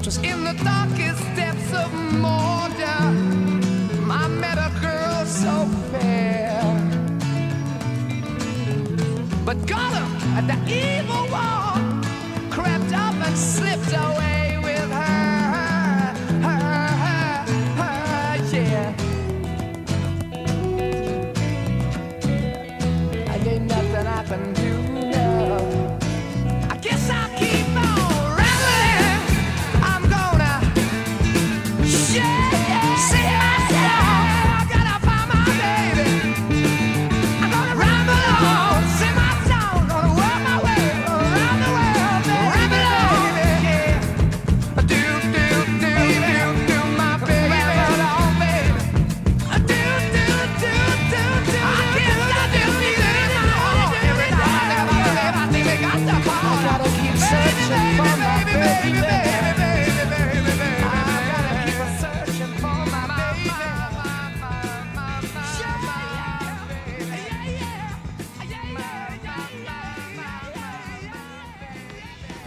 Just 0.00 0.22
in 0.22 0.44
the 0.44 0.54
darkest 0.62 1.24
depths 1.34 1.72
of 1.72 1.90
Mordor, 2.22 3.10
I 4.08 4.28
met 4.28 4.58
a 4.58 4.70
girl 4.80 5.26
so 5.26 5.66
fair. 5.90 6.62
But 9.44 9.56
Gollum, 9.66 10.10
the 10.46 10.58
evil 10.72 11.26
one, 11.26 12.04
crept 12.50 12.92
up 12.92 13.16
and 13.26 13.36
slipped 13.36 13.67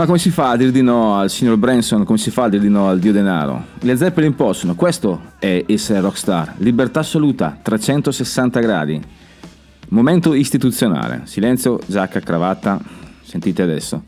Ma 0.02 0.08
come 0.08 0.18
si 0.18 0.32
fa 0.32 0.50
a 0.50 0.58
dire 0.58 0.72
di 0.72 0.82
no 0.82 1.16
al 1.16 1.30
signor 1.30 1.58
Branson? 1.58 2.04
Come 2.06 2.18
si 2.18 2.32
fa 2.32 2.46
a 2.46 2.50
dire 2.50 2.64
di 2.64 2.70
no 2.70 2.88
al 2.88 2.98
dio 2.98 3.12
denaro? 3.12 3.66
Le 3.82 3.96
Zeppelin 3.96 4.34
possono, 4.34 4.74
questo 4.74 5.34
è 5.38 5.64
essere 5.68 6.00
rockstar. 6.00 6.56
Libertà 6.58 7.02
assoluta, 7.02 7.56
360 7.62 8.60
gradi. 8.62 9.00
Momento 9.90 10.34
istituzionale. 10.34 11.22
Silenzio, 11.26 11.80
giacca, 11.86 12.20
cravatta. 12.20 12.82
Sentite 13.22 13.62
adesso. 13.62 14.02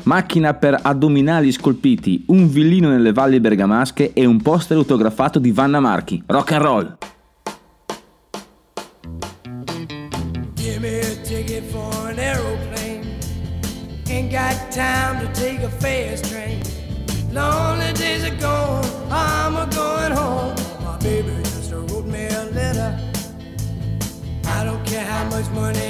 macchina 0.04 0.54
per 0.54 0.78
addominali 0.80 1.52
scolpiti, 1.52 2.24
un 2.28 2.48
villino 2.48 2.88
nelle 2.88 3.12
valli 3.12 3.40
bergamasche 3.40 4.14
e 4.14 4.24
un 4.24 4.40
poster 4.40 4.78
autografato 4.78 5.38
di 5.38 5.52
Vanna 5.52 5.80
Marchi. 5.80 6.22
Rock 6.24 6.52
and 6.52 6.62
roll! 6.62 6.96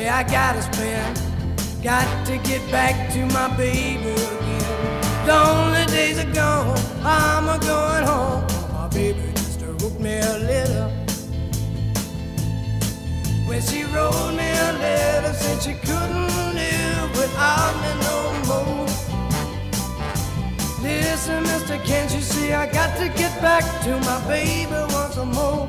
I 0.08 0.22
gotta 0.22 0.62
spend. 0.62 1.20
Got 1.82 2.26
to 2.26 2.38
get 2.38 2.62
back 2.70 3.12
to 3.12 3.26
my 3.26 3.54
baby 3.56 4.10
again. 4.10 5.26
Lonely 5.26 5.84
days 5.86 6.18
are 6.18 6.32
gone, 6.32 6.78
I'm 7.04 7.48
a 7.48 7.58
going 7.58 8.04
home. 8.04 8.44
My 8.72 8.88
baby 8.88 9.32
just 9.34 9.60
wrote 9.60 10.00
me 10.00 10.18
a 10.18 10.38
letter. 10.38 10.88
When 13.46 13.60
she 13.60 13.84
wrote 13.84 14.32
me 14.32 14.48
a 14.48 14.72
letter, 14.80 15.34
said 15.34 15.62
she 15.62 15.74
couldn't 15.74 16.54
live 16.54 17.10
without 17.10 17.74
me 17.82 17.90
no 18.06 18.16
more. 18.48 18.86
Listen, 20.82 21.42
mister, 21.42 21.76
can't 21.84 22.10
you 22.14 22.22
see 22.22 22.52
I 22.52 22.66
got 22.66 22.96
to 22.98 23.08
get 23.08 23.40
back 23.42 23.64
to 23.84 23.98
my 24.00 24.20
baby 24.26 24.72
once 24.94 25.16
more? 25.16 25.68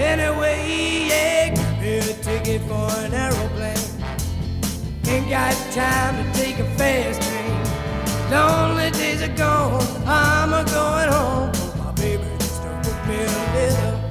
Anyway, 0.00 1.08
yeah, 1.08 1.80
me 1.80 1.98
a 1.98 2.14
ticket 2.22 2.62
for 2.62 2.88
an 3.02 3.12
aeroplane. 3.12 3.76
Ain't 5.08 5.28
got 5.28 5.52
time 5.72 6.14
to 6.24 6.38
take 6.38 6.60
a 6.60 6.64
fast 6.76 7.20
train. 7.20 8.30
Lonely 8.30 8.92
days 8.92 9.22
are 9.22 9.36
gone, 9.36 9.82
I'm 10.06 10.52
a 10.52 10.64
going 10.70 11.08
home. 11.08 11.50
My 11.84 11.90
baby 11.92 12.22
just 12.38 12.62
wrote 12.62 13.08
me 13.08 13.16
a 13.16 13.26
letter. 13.56 14.10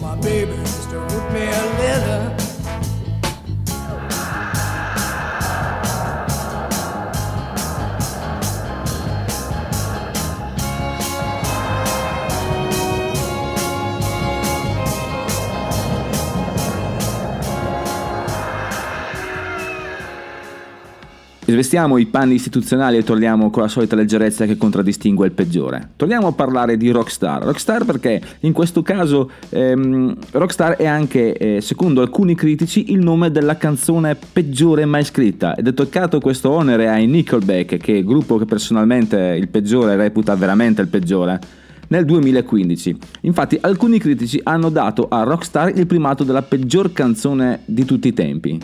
My 0.00 0.16
baby 0.16 0.56
just 0.56 0.90
wrote 0.90 1.32
me 1.32 1.42
a 1.42 1.64
letter. 1.78 2.39
Svestiamo 21.50 21.98
i 21.98 22.06
panni 22.06 22.34
istituzionali 22.34 22.96
e 22.96 23.02
torniamo 23.02 23.50
con 23.50 23.62
la 23.62 23.68
solita 23.68 23.96
leggerezza 23.96 24.46
che 24.46 24.56
contraddistingue 24.56 25.26
il 25.26 25.32
peggiore. 25.32 25.90
Torniamo 25.96 26.28
a 26.28 26.32
parlare 26.32 26.76
di 26.76 26.90
Rockstar. 26.90 27.42
Rockstar 27.42 27.84
perché 27.84 28.20
in 28.40 28.52
questo 28.52 28.82
caso 28.82 29.30
ehm, 29.48 30.16
Rockstar 30.30 30.76
è 30.76 30.86
anche, 30.86 31.36
eh, 31.36 31.60
secondo 31.60 32.02
alcuni 32.02 32.34
critici, 32.34 32.92
il 32.92 33.00
nome 33.00 33.30
della 33.30 33.56
canzone 33.56 34.16
peggiore 34.32 34.84
mai 34.84 35.04
scritta 35.04 35.54
ed 35.56 35.66
è 35.66 35.74
toccato 35.74 36.20
questo 36.20 36.50
onere 36.50 36.88
ai 36.88 37.06
Nickelback, 37.06 37.76
che 37.76 37.92
è 37.92 37.96
il 37.96 38.04
gruppo 38.04 38.36
che 38.36 38.44
personalmente 38.44 39.16
il 39.38 39.48
peggiore 39.48 39.96
reputa 39.96 40.34
veramente 40.36 40.80
il 40.80 40.88
peggiore 40.88 41.38
nel 41.88 42.04
2015. 42.04 42.96
Infatti 43.22 43.58
alcuni 43.60 43.98
critici 43.98 44.40
hanno 44.42 44.70
dato 44.70 45.08
a 45.08 45.22
Rockstar 45.22 45.76
il 45.76 45.86
primato 45.86 46.24
della 46.24 46.42
peggior 46.42 46.92
canzone 46.92 47.60
di 47.64 47.84
tutti 47.84 48.08
i 48.08 48.12
tempi. 48.12 48.58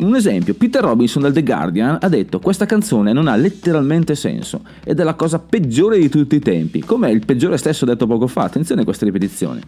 Un 0.00 0.16
esempio, 0.16 0.54
Peter 0.54 0.82
Robinson 0.82 1.20
del 1.20 1.34
The 1.34 1.42
Guardian 1.42 1.98
ha 2.00 2.08
detto 2.08 2.38
questa 2.38 2.64
canzone 2.64 3.12
non 3.12 3.28
ha 3.28 3.36
letteralmente 3.36 4.14
senso 4.14 4.62
ed 4.82 4.98
è 4.98 5.02
la 5.02 5.12
cosa 5.12 5.38
peggiore 5.38 5.98
di 5.98 6.08
tutti 6.08 6.36
i 6.36 6.40
tempi, 6.40 6.80
come 6.80 7.10
il 7.10 7.22
peggiore 7.26 7.58
stesso 7.58 7.84
detto 7.84 8.06
poco 8.06 8.26
fa, 8.26 8.44
attenzione 8.44 8.80
a 8.80 8.84
queste 8.84 9.04
ripetizioni. 9.04 9.60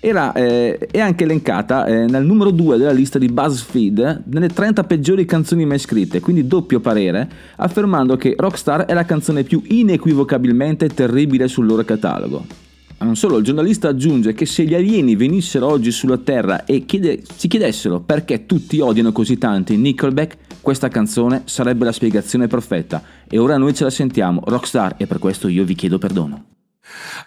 Era, 0.00 0.32
eh, 0.32 0.78
è 0.78 1.00
anche 1.00 1.24
elencata 1.24 1.84
eh, 1.84 2.06
nel 2.06 2.24
numero 2.24 2.50
2 2.50 2.78
della 2.78 2.92
lista 2.92 3.18
di 3.18 3.28
BuzzFeed 3.28 4.22
nelle 4.26 4.48
30 4.48 4.84
peggiori 4.84 5.26
canzoni 5.26 5.66
mai 5.66 5.78
scritte, 5.78 6.20
quindi 6.20 6.46
doppio 6.46 6.80
parere, 6.80 7.28
affermando 7.56 8.16
che 8.16 8.34
Rockstar 8.38 8.86
è 8.86 8.94
la 8.94 9.04
canzone 9.04 9.42
più 9.42 9.60
inequivocabilmente 9.66 10.88
terribile 10.88 11.46
sul 11.46 11.66
loro 11.66 11.84
catalogo. 11.84 12.67
Non 13.00 13.14
solo, 13.14 13.38
il 13.38 13.44
giornalista 13.44 13.88
aggiunge 13.88 14.34
che 14.34 14.44
se 14.44 14.64
gli 14.64 14.74
alieni 14.74 15.14
venissero 15.14 15.66
oggi 15.66 15.92
sulla 15.92 16.18
Terra 16.18 16.64
e 16.64 16.84
chiede- 16.84 17.22
si 17.36 17.46
chiedessero 17.46 18.00
perché 18.00 18.44
tutti 18.44 18.80
odiano 18.80 19.12
così 19.12 19.38
tanto 19.38 19.72
i 19.72 19.76
Nickelback, 19.76 20.36
questa 20.60 20.88
canzone 20.88 21.42
sarebbe 21.44 21.84
la 21.84 21.92
spiegazione 21.92 22.48
perfetta. 22.48 23.02
E 23.28 23.38
ora 23.38 23.56
noi 23.56 23.72
ce 23.72 23.84
la 23.84 23.90
sentiamo, 23.90 24.42
Rockstar, 24.44 24.96
e 24.98 25.06
per 25.06 25.18
questo 25.18 25.46
io 25.48 25.64
vi 25.64 25.74
chiedo 25.74 25.98
perdono. 25.98 26.44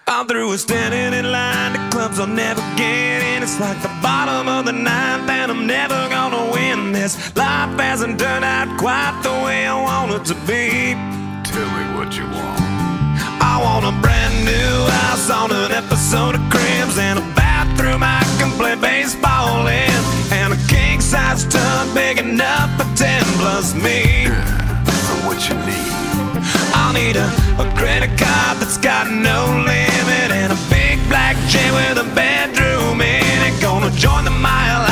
I'm 0.08 0.26
through 0.26 0.58
standing 0.58 1.14
in 1.14 1.32
line 1.32 1.74
to 1.74 1.80
clubs 1.90 2.18
I'll 2.20 2.28
never 2.28 2.62
get 2.76 3.22
in. 3.22 3.44
It's 3.44 3.60
like 3.60 3.80
the 3.82 3.92
bottom 4.02 4.48
of 4.48 4.66
the 4.66 4.72
ninth, 4.74 5.30
and 5.30 5.52
I'm 5.52 5.66
never 5.66 6.08
gonna 6.10 6.52
win 6.52 6.92
this. 6.92 7.16
Life 7.36 7.78
hasn't 7.78 8.20
turned 8.20 8.44
out 8.44 8.68
quite 8.78 9.14
the 9.22 9.32
way 9.46 9.68
I 9.68 9.76
want 9.82 10.12
it 10.12 10.26
to 10.26 10.36
be. 10.46 10.96
Tell 11.44 11.70
me 11.78 11.96
what 11.96 12.18
you 12.18 12.26
want. 12.26 12.60
I 13.40 13.60
want 13.62 13.86
a 13.86 13.92
brand 14.02 14.21
new 14.46 14.76
house 15.02 15.30
on 15.30 15.52
an 15.52 15.72
episode 15.72 16.36
of 16.36 16.42
Cribs 16.50 16.98
and 16.98 17.20
a 17.20 17.26
bathroom 17.36 18.02
I 18.04 18.22
can 18.40 18.52
play 18.58 18.76
baseball 18.76 19.68
in, 19.68 20.02
and 20.32 20.54
a 20.54 20.60
king 20.68 21.00
size 21.02 21.46
tub 21.46 21.94
big 21.94 22.20
enough 22.20 22.70
for 22.78 22.88
ten 22.96 23.24
plus 23.40 23.74
me. 23.74 24.28
So 25.06 25.14
what 25.28 25.40
you 25.48 25.56
need? 25.66 25.94
I'll 26.74 26.94
need 26.94 27.16
a, 27.16 27.28
a 27.62 27.68
credit 27.78 28.18
card 28.18 28.58
that's 28.60 28.78
got 28.78 29.10
no 29.10 29.46
limit 29.66 30.30
and 30.32 30.52
a 30.52 30.60
big 30.70 30.98
black 31.08 31.36
chain 31.50 31.72
with 31.74 31.98
a 31.98 32.08
bedroom 32.16 33.02
in 33.02 33.38
it. 33.48 33.62
Gonna 33.62 33.92
join 33.92 34.26
the 34.26 34.32
Mile 34.32 34.91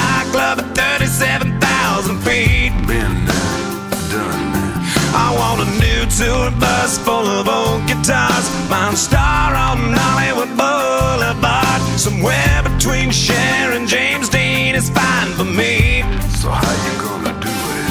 a 6.28 6.52
bus 6.60 6.98
full 6.98 7.28
of 7.40 7.48
old 7.48 7.88
guitars. 7.88 8.46
Mine 8.70 8.96
star 8.96 9.56
on 9.56 9.96
Hollywood 9.96 10.52
Boulevard. 10.60 11.80
Somewhere 11.96 12.60
between 12.64 13.10
Cher 13.12 13.72
and 13.72 13.88
James 13.88 14.28
Dean 14.28 14.76
is 14.76 14.90
fine 14.90 15.32
for 15.40 15.46
me. 15.46 16.04
So 16.36 16.50
how 16.52 16.76
you 16.84 16.94
gonna 17.00 17.32
do 17.40 17.48
it? 17.48 17.88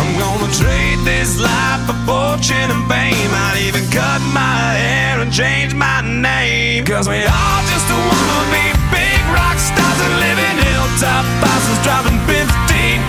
I'm 0.00 0.12
gonna 0.16 0.50
trade 0.56 1.00
this 1.04 1.36
life 1.40 1.84
for 1.84 1.98
fortune 2.08 2.72
and 2.72 2.84
fame. 2.88 3.32
I'd 3.36 3.60
even 3.68 3.84
cut 3.92 4.24
my 4.32 4.72
hair 4.72 5.20
and 5.20 5.30
change 5.30 5.74
my 5.74 6.00
name. 6.00 6.86
Cause 6.86 7.06
we 7.06 7.20
all 7.20 7.60
just 7.68 7.88
wanna 7.92 8.48
be 8.48 8.64
big 8.96 9.20
rock 9.36 9.60
stars 9.60 9.98
and 10.08 10.14
live 10.24 10.40
in 10.40 10.56
hilltop 10.72 11.24
houses 11.44 11.78
driving 11.84 12.16
15 12.24 12.48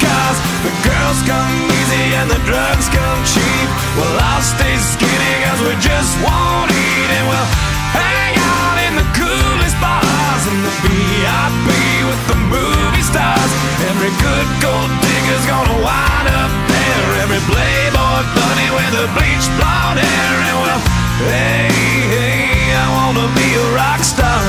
cars. 0.04 0.38
The 0.68 0.74
girls 0.84 1.20
come 1.24 1.69
easy 1.90 2.14
and 2.16 2.30
the 2.30 2.40
drugs 2.46 2.88
come 2.90 3.20
cheap. 3.26 3.70
Well, 3.98 4.16
I'll 4.22 4.46
stay 4.46 4.76
skinny 4.78 5.34
cause 5.46 5.62
we 5.66 5.74
just 5.82 6.14
won't 6.22 6.70
eat 6.70 7.10
and 7.18 7.26
we'll 7.30 7.50
hang 7.98 8.34
out 8.38 8.78
in 8.86 8.94
the 9.02 9.08
coolest 9.18 9.78
bars 9.82 10.44
and 10.50 10.60
the 10.62 10.74
VIP 10.86 11.68
with 12.06 12.22
the 12.30 12.38
movie 12.50 13.06
stars. 13.06 13.52
Every 13.90 14.14
good 14.22 14.48
gold 14.62 14.92
digger's 15.02 15.46
gonna 15.50 15.78
wind 15.82 16.28
up 16.30 16.52
there. 16.70 17.10
Every 17.26 17.42
playboy 17.50 18.22
bunny 18.38 18.70
with 18.70 18.94
a 19.04 19.08
bleached 19.18 19.52
blonde 19.58 20.00
hair 20.00 20.36
and 20.50 20.58
well, 20.62 20.82
hey, 21.26 21.70
hey, 22.14 22.74
I 22.74 22.86
wanna 22.98 23.28
be 23.34 23.50
a 23.58 23.68
rock 23.74 24.02
star. 24.06 24.42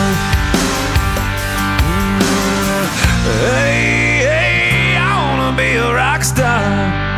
Mm, 1.89 2.85
hey, 3.49 3.81
hey, 4.29 4.97
I 4.97 5.13
wanna 5.25 5.57
be 5.57 5.77
a 5.77 5.89
rock 5.95 6.23
star. 6.23 7.10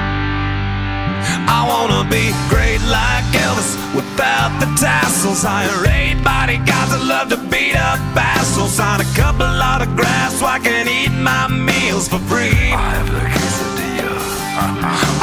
I 1.62 1.68
wanna 1.70 2.02
be 2.10 2.34
great 2.50 2.82
like 2.90 3.22
Elvis 3.38 3.78
without 3.94 4.50
the 4.58 4.66
tassels. 4.74 5.46
Hire 5.46 5.86
eight 5.94 6.18
bodyguards 6.24 6.90
that 6.90 7.04
love 7.06 7.28
to 7.30 7.38
beat 7.38 7.76
up 7.78 8.02
assholes. 8.18 8.74
Sign 8.74 8.98
a 9.00 9.06
couple 9.14 9.46
autographs 9.46 10.40
so 10.40 10.46
I 10.46 10.58
can 10.58 10.90
eat 10.90 11.14
my 11.14 11.46
meals 11.46 12.08
for 12.08 12.18
free. 12.26 12.74
I 12.74 12.98
have 12.98 13.06
the 13.06 13.22
quesadilla. 13.30 14.18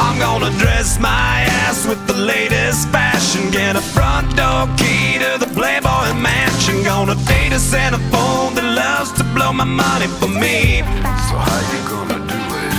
I'm 0.00 0.16
gonna 0.16 0.48
dress 0.56 0.98
my 0.98 1.44
ass 1.60 1.84
with 1.86 2.00
the 2.06 2.16
latest 2.16 2.88
fashion. 2.88 3.50
Get 3.50 3.76
a 3.76 3.84
front 3.92 4.32
door 4.34 4.64
key 4.80 5.20
to 5.20 5.36
the 5.36 5.50
Playboy 5.52 6.16
Mansion. 6.16 6.82
Gonna 6.84 7.16
date 7.28 7.52
a 7.52 7.60
Santa 7.60 8.00
phone 8.08 8.56
that 8.56 8.64
loves 8.64 9.12
to 9.20 9.24
blow 9.36 9.52
my 9.52 9.68
money 9.68 10.08
for 10.16 10.32
me. 10.32 10.80
So 11.28 11.36
how 11.36 11.60
you 11.68 11.80
gonna 11.84 12.20
do 12.24 12.40
it? 12.64 12.72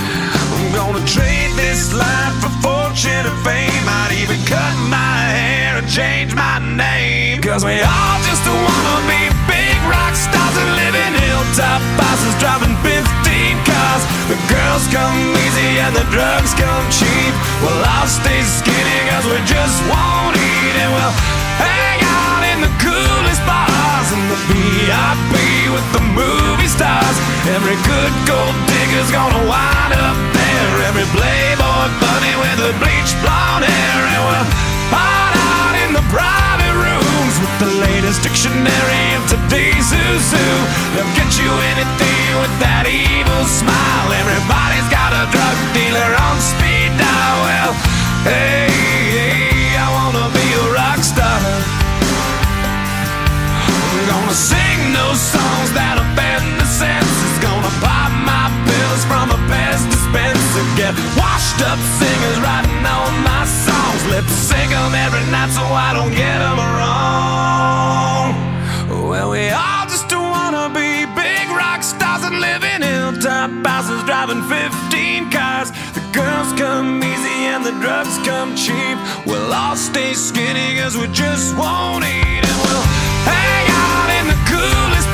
I'm 0.50 0.66
gonna 0.74 1.06
trade 1.06 1.51
this 1.62 1.94
life 1.94 2.36
for 2.42 2.54
fortune 2.66 3.26
and 3.30 3.40
fame. 3.46 3.86
I'd 3.86 4.18
even 4.18 4.42
cut 4.50 4.76
my 4.90 5.18
hair 5.30 5.78
and 5.78 5.86
change 5.86 6.34
my 6.34 6.58
name. 6.58 7.38
Cause 7.42 7.62
we 7.62 7.78
all 7.78 8.18
just 8.26 8.42
wanna 8.50 8.98
be 9.06 9.22
big 9.46 9.78
rock 9.86 10.18
stars 10.18 10.56
and 10.58 10.72
live 10.82 10.96
in 10.98 11.14
hilltop 11.22 11.82
houses 12.02 12.34
driving 12.42 12.74
15 12.82 12.98
cars. 13.70 14.04
The 14.26 14.40
girls 14.50 14.84
come 14.90 15.14
easy 15.46 15.78
and 15.86 15.94
the 15.94 16.06
drugs 16.10 16.58
come 16.58 16.86
cheap. 16.90 17.34
Well, 17.62 17.78
I'll 17.94 18.10
stay 18.10 18.42
skinny 18.42 19.00
cause 19.14 19.26
we 19.30 19.38
just 19.46 19.78
won't 19.86 20.34
eat 20.34 20.76
and 20.82 20.90
we'll 20.98 21.16
hang 21.62 22.00
out 22.02 22.42
in 22.52 22.58
the 22.66 22.74
coolest 22.82 23.42
bars 23.46 24.10
and 24.10 24.26
the 24.34 24.40
VIP 24.50 25.34
with 25.70 25.88
the 25.94 26.04
movie 26.18 26.72
stars. 26.72 27.18
Every 27.54 27.78
good 27.86 28.14
gold 28.26 28.58
digger's 28.66 29.12
gonna 29.14 29.46
wind 29.46 29.94
up 29.94 30.31
there. 30.52 30.78
Every 30.92 31.08
playboy 31.16 31.88
bunny 32.04 32.34
with 32.44 32.60
a 32.70 32.72
bleached 32.82 33.18
blonde 33.24 33.66
hair. 33.66 34.00
And 34.12 34.22
we'll 34.28 34.48
hide 34.92 35.38
out 35.56 35.76
in 35.84 35.92
the 35.96 36.06
private 36.12 36.76
rooms 36.76 37.36
with 37.40 37.56
the 37.64 37.72
latest 37.88 38.24
dictionary 38.24 39.06
of 39.18 39.24
today's 39.32 39.88
zoo. 39.92 40.56
They'll 40.94 41.16
get 41.16 41.32
you 41.40 41.50
anything 41.76 42.30
with 42.44 42.54
that 42.60 42.86
evil 42.88 43.44
smile. 43.48 44.10
Everybody's 44.22 44.88
got 44.92 45.16
a 45.16 45.24
drug 45.32 45.58
dealer 45.76 46.12
on 46.28 46.36
speed 46.40 46.92
dial. 47.00 47.38
Well, 47.48 47.74
hey, 48.28 48.70
hey 49.16 49.76
I 49.80 49.88
wanna 49.98 50.28
be 50.36 50.48
a 50.62 50.66
rock 50.76 51.00
star. 51.02 51.40
I'm 53.92 54.04
gonna 54.08 54.36
sing 54.36 54.94
those 54.94 55.22
songs 55.22 55.70
that 55.74 55.96
offend 56.04 56.61
Washed 61.16 61.62
up 61.62 61.80
singers 62.00 62.40
writing 62.46 62.86
all 62.86 63.12
my 63.24 63.44
songs. 63.46 64.02
Lip 64.12 64.28
sync 64.28 64.72
'em 64.72 64.94
every 65.06 65.26
night 65.32 65.52
so 65.52 65.64
I 65.88 65.94
don't 65.94 66.14
get 66.24 66.38
'em 66.42 66.58
wrong. 66.78 68.28
Well, 69.10 69.30
we 69.32 69.50
all 69.50 69.86
just 69.94 70.12
wanna 70.14 70.70
be 70.70 71.06
big 71.16 71.46
rock 71.62 71.82
stars 71.84 72.24
and 72.24 72.40
live 72.40 72.64
in 72.64 72.82
hilltop 72.82 73.50
houses 73.66 74.04
driving 74.04 74.44
15 74.44 75.30
cars. 75.32 75.72
The 75.98 76.04
girls 76.20 76.50
come 76.64 77.04
easy 77.04 77.38
and 77.54 77.66
the 77.66 77.76
drugs 77.84 78.16
come 78.30 78.56
cheap. 78.56 78.98
We'll 79.26 79.54
all 79.54 79.76
stay 79.76 80.14
skinny 80.14 80.78
cause 80.80 80.96
we 80.98 81.08
just 81.08 81.56
won't 81.56 82.04
eat 82.04 82.44
and 82.50 82.58
we'll 82.64 82.86
hang 83.34 83.66
out 83.86 84.10
in 84.18 84.26
the 84.34 84.40
coolest 84.52 85.10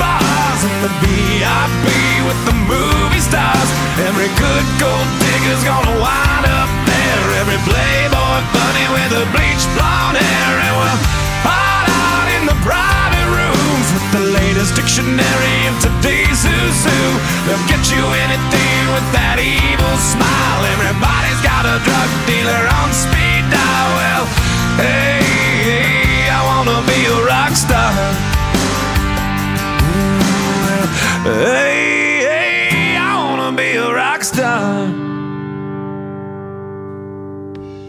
bars 0.58 0.64
and 0.66 0.84
the 0.84 0.94
VIP 1.02 1.86
with 2.26 2.40
the 2.46 2.56
movie 2.66 3.22
stars. 3.22 3.70
Every 4.10 4.30
good 4.38 4.66
gold 4.82 5.08
digger's 5.22 5.64
gonna 5.64 5.96
wind 6.02 6.46
up 6.46 6.70
there. 6.86 7.26
Every 7.42 7.60
playboy 7.66 8.38
bunny 8.54 8.88
with 8.94 9.22
a 9.22 9.26
bleached 9.34 9.70
blonde 9.76 10.18
hair 10.18 10.54
and 10.66 10.74
we'll 10.78 11.02
hide 11.46 11.90
out 11.90 12.28
in 12.38 12.44
the 12.50 12.58
private 12.66 13.30
rooms 13.30 13.88
with 13.94 14.08
the 14.18 14.24
latest 14.34 14.76
dictionary 14.76 15.58
of 15.70 15.76
today's 15.82 16.42
who's 16.42 16.80
who. 16.86 17.04
They'll 17.46 17.68
get 17.70 17.84
you 17.94 18.04
anything 18.26 18.82
with 18.94 19.08
that 19.14 19.38
evil 19.38 19.96
smile. 20.02 20.62
Everybody's 20.74 21.42
got 21.46 21.66
a 21.66 21.78
drug 21.86 22.10
dealer 22.26 22.64
on 22.82 22.90
speed 22.94 23.44
dial. 23.54 23.90
Well, 23.98 24.26
hey, 24.82 25.22
hey 25.70 26.30
I 26.30 26.42
wanna 26.50 26.82
be 26.90 27.00
a 27.06 27.18
rock 27.26 27.54
star. 27.54 28.37
Hey, 31.28 32.24
hey, 32.24 32.96
I 32.96 33.14
wanna 33.18 33.52
be 33.52 33.76
a 33.76 33.92
rock 33.92 34.24
star. 34.24 34.88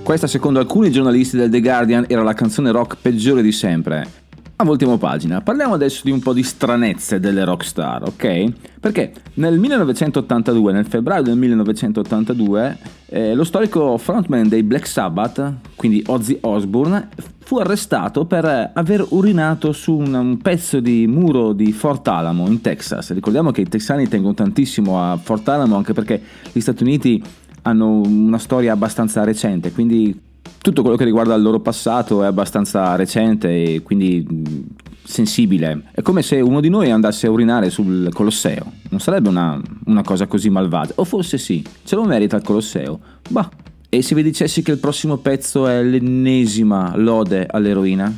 Questa, 0.02 0.26
secondo 0.26 0.58
alcuni 0.58 0.90
giornalisti 0.90 1.36
del 1.36 1.48
The 1.48 1.60
Guardian, 1.60 2.06
era 2.08 2.24
la 2.24 2.34
canzone 2.34 2.72
rock 2.72 2.96
peggiore 3.00 3.40
di 3.42 3.52
sempre. 3.52 4.27
Voltiamo 4.60 4.98
pagina, 4.98 5.40
parliamo 5.40 5.74
adesso 5.74 6.02
di 6.02 6.10
un 6.10 6.18
po' 6.18 6.32
di 6.32 6.42
stranezze 6.42 7.20
delle 7.20 7.44
rockstar, 7.44 8.02
ok? 8.02 8.52
Perché 8.80 9.12
nel 9.34 9.56
1982, 9.56 10.72
nel 10.72 10.84
febbraio 10.84 11.22
del 11.22 11.36
1982, 11.36 12.78
eh, 13.06 13.34
lo 13.34 13.44
storico 13.44 13.96
frontman 13.96 14.48
dei 14.48 14.64
Black 14.64 14.88
Sabbath, 14.88 15.52
quindi 15.76 16.02
Ozzy 16.04 16.38
Osbourne, 16.40 17.08
fu 17.38 17.58
arrestato 17.58 18.26
per 18.26 18.72
aver 18.74 19.06
urinato 19.10 19.70
su 19.70 19.96
un, 19.96 20.12
un 20.12 20.38
pezzo 20.38 20.80
di 20.80 21.06
muro 21.06 21.52
di 21.52 21.72
Fort 21.72 22.06
Alamo 22.08 22.48
in 22.48 22.60
Texas. 22.60 23.12
Ricordiamo 23.12 23.52
che 23.52 23.60
i 23.60 23.68
texani 23.68 24.08
tengono 24.08 24.34
tantissimo 24.34 25.00
a 25.00 25.16
Fort 25.16 25.48
Alamo 25.48 25.76
anche 25.76 25.92
perché 25.92 26.20
gli 26.52 26.60
Stati 26.60 26.82
Uniti 26.82 27.22
hanno 27.62 28.00
una 28.00 28.38
storia 28.38 28.72
abbastanza 28.72 29.22
recente, 29.22 29.70
quindi 29.70 30.26
tutto 30.68 30.82
quello 30.82 30.96
che 30.96 31.04
riguarda 31.04 31.34
il 31.34 31.42
loro 31.42 31.60
passato 31.60 32.22
è 32.22 32.26
abbastanza 32.26 32.94
recente 32.94 33.74
e 33.74 33.82
quindi 33.82 34.66
sensibile. 35.02 35.84
È 35.92 36.02
come 36.02 36.20
se 36.20 36.40
uno 36.40 36.60
di 36.60 36.68
noi 36.68 36.90
andasse 36.90 37.26
a 37.26 37.30
urinare 37.30 37.70
sul 37.70 38.10
Colosseo. 38.12 38.72
Non 38.90 39.00
sarebbe 39.00 39.30
una, 39.30 39.58
una 39.86 40.02
cosa 40.02 40.26
così 40.26 40.50
malvagia. 40.50 40.92
O 40.96 41.04
forse 41.04 41.38
sì, 41.38 41.64
ce 41.84 41.94
lo 41.94 42.04
merita 42.04 42.36
il 42.36 42.42
Colosseo. 42.42 43.00
Bah. 43.30 43.48
E 43.88 44.02
se 44.02 44.14
vi 44.14 44.22
dicessi 44.22 44.62
che 44.62 44.70
il 44.70 44.78
prossimo 44.78 45.16
pezzo 45.16 45.66
è 45.66 45.82
l'ennesima 45.82 46.92
lode 46.96 47.46
all'eroina? 47.48 48.12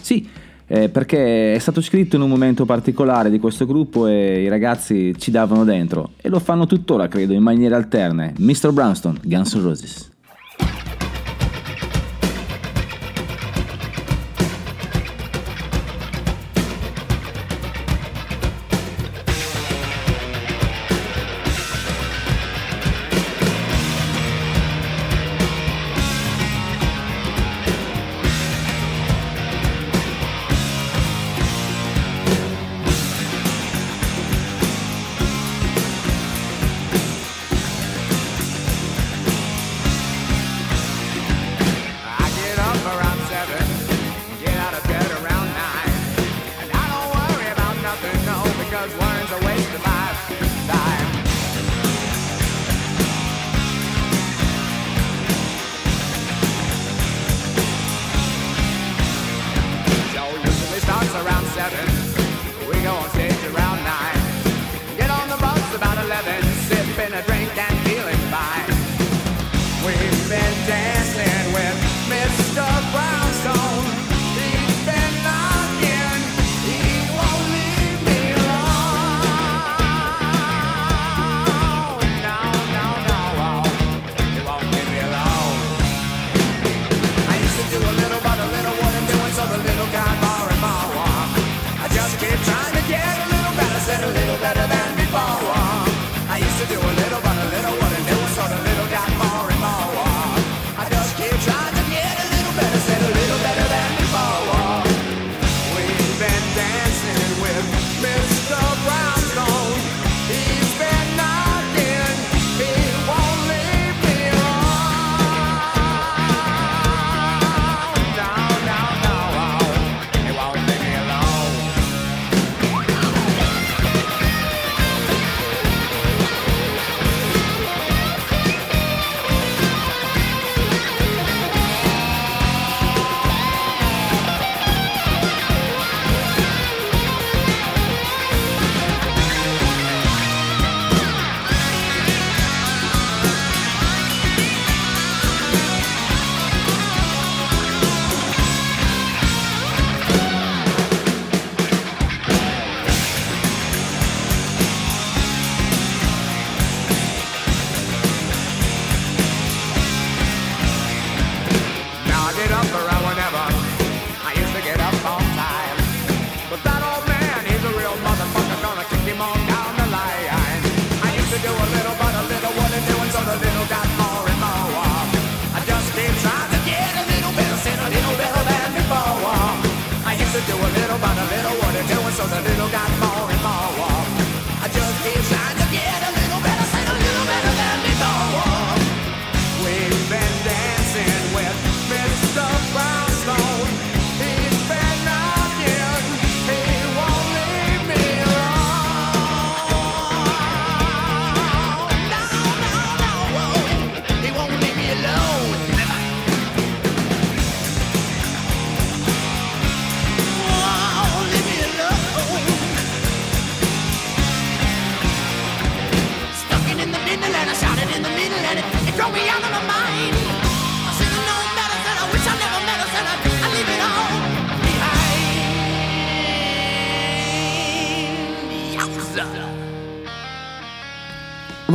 Sì, 0.00 0.28
eh, 0.66 0.88
perché 0.88 1.54
è 1.54 1.58
stato 1.60 1.80
scritto 1.80 2.16
in 2.16 2.22
un 2.22 2.28
momento 2.28 2.64
particolare 2.64 3.30
di 3.30 3.38
questo 3.38 3.64
gruppo 3.64 4.08
e 4.08 4.42
i 4.42 4.48
ragazzi 4.48 5.14
ci 5.16 5.30
davano 5.30 5.62
dentro. 5.62 6.14
E 6.20 6.28
lo 6.28 6.40
fanno 6.40 6.66
tuttora, 6.66 7.06
credo, 7.06 7.34
in 7.34 7.42
maniere 7.42 7.76
alterne. 7.76 8.34
Mr. 8.36 8.72
Brownstone, 8.72 9.20
Guns 9.22 9.54
N' 9.54 9.62
Roses. 9.62 10.16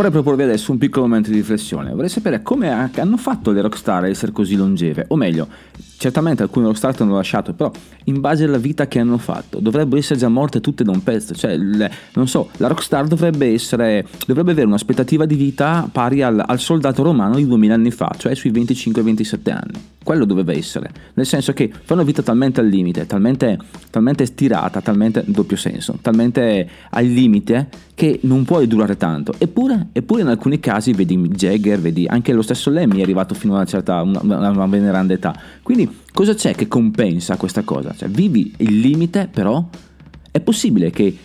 Vorrei 0.04 0.12
proporvi 0.12 0.44
adesso 0.44 0.72
un 0.72 0.78
piccolo 0.78 1.06
momento 1.08 1.30
di 1.30 1.38
riflessione. 1.38 1.92
Vorrei 1.92 2.10
sapere 2.10 2.42
come 2.42 2.70
ha- 2.72 2.90
hanno 2.98 3.18
fatto 3.18 3.52
le 3.52 3.62
rockstar 3.62 4.04
a 4.04 4.08
essere 4.10 4.32
così 4.34 4.56
longeve, 4.56 5.06
o 5.10 5.16
meglio, 5.16 5.48
certamente 5.98 6.44
alcune 6.44 6.66
rockstar 6.66 6.94
hanno 7.00 7.16
lasciato, 7.16 7.54
però 7.54 7.72
in 8.06 8.20
base 8.20 8.44
alla 8.44 8.58
vita 8.58 8.88
che 8.88 9.00
hanno 9.00 9.18
fatto, 9.18 9.60
dovrebbero 9.60 9.98
essere 9.98 10.20
già 10.20 10.28
morte 10.28 10.60
tutte 10.60 10.84
da 10.84 10.92
un 10.92 11.02
pezzo, 11.04 11.34
cioè, 11.34 11.52
il- 11.52 11.90
non 12.16 12.28
so, 12.28 12.50
la 12.58 12.68
rockstar 12.68 13.08
dovrebbe 13.08 13.54
essere, 13.54 14.06
dovrebbe 14.28 14.52
avere 14.52 14.68
un'aspettativa 14.68 15.26
di 15.26 15.36
vita 15.36 15.88
pari 15.90 16.22
al, 16.22 16.44
al 16.46 16.60
soldato 16.60 17.02
romano 17.04 17.36
di 17.36 17.48
2000 17.48 17.74
anni 17.74 17.92
fa, 17.92 18.12
cioè 18.18 18.36
sui 18.36 18.52
25-27 18.52 19.52
anni. 19.52 19.82
Quello 20.04 20.26
doveva 20.26 20.52
essere, 20.52 20.92
nel 21.14 21.26
senso 21.26 21.54
che 21.54 21.72
fa 21.84 21.94
una 21.94 22.04
vita 22.04 22.22
talmente 22.22 22.60
al 22.60 22.68
limite, 22.68 23.06
talmente, 23.06 23.58
talmente 23.90 24.26
stirata, 24.26 24.82
talmente 24.82 25.24
doppio 25.26 25.56
senso, 25.56 25.98
talmente 26.02 26.70
al 26.90 27.06
limite 27.06 27.70
che 27.96 28.20
non 28.24 28.44
puoi 28.44 28.68
durare 28.68 28.98
tanto. 28.98 29.34
Eppure, 29.38 29.88
eppure 29.94 30.22
in 30.22 30.28
alcuni 30.28 30.60
casi 30.60 30.92
vedi 30.92 31.18
Jagger, 31.18 31.80
vedi 31.80 32.06
anche 32.06 32.34
lo 32.34 32.42
stesso 32.42 32.70
Lemmy 32.70 33.00
è 33.00 33.02
arrivato 33.02 33.34
fino 33.34 33.54
a 33.54 33.58
una 33.58 33.66
certa, 33.66 34.02
una, 34.02 34.22
una 34.22 34.66
veneranda 34.66 35.14
età. 35.14 35.34
Quindi 35.62 35.90
cosa 36.12 36.34
c'è 36.34 36.54
che 36.54 36.68
compensa 36.68 37.38
questa 37.38 37.64
cosa? 37.64 37.94
Cioè 37.96 38.10
vivi 38.10 38.54
il 38.58 38.80
limite, 38.80 39.30
però 39.32 39.66
è 40.32 40.40
possibile 40.42 40.90
che 40.90 41.18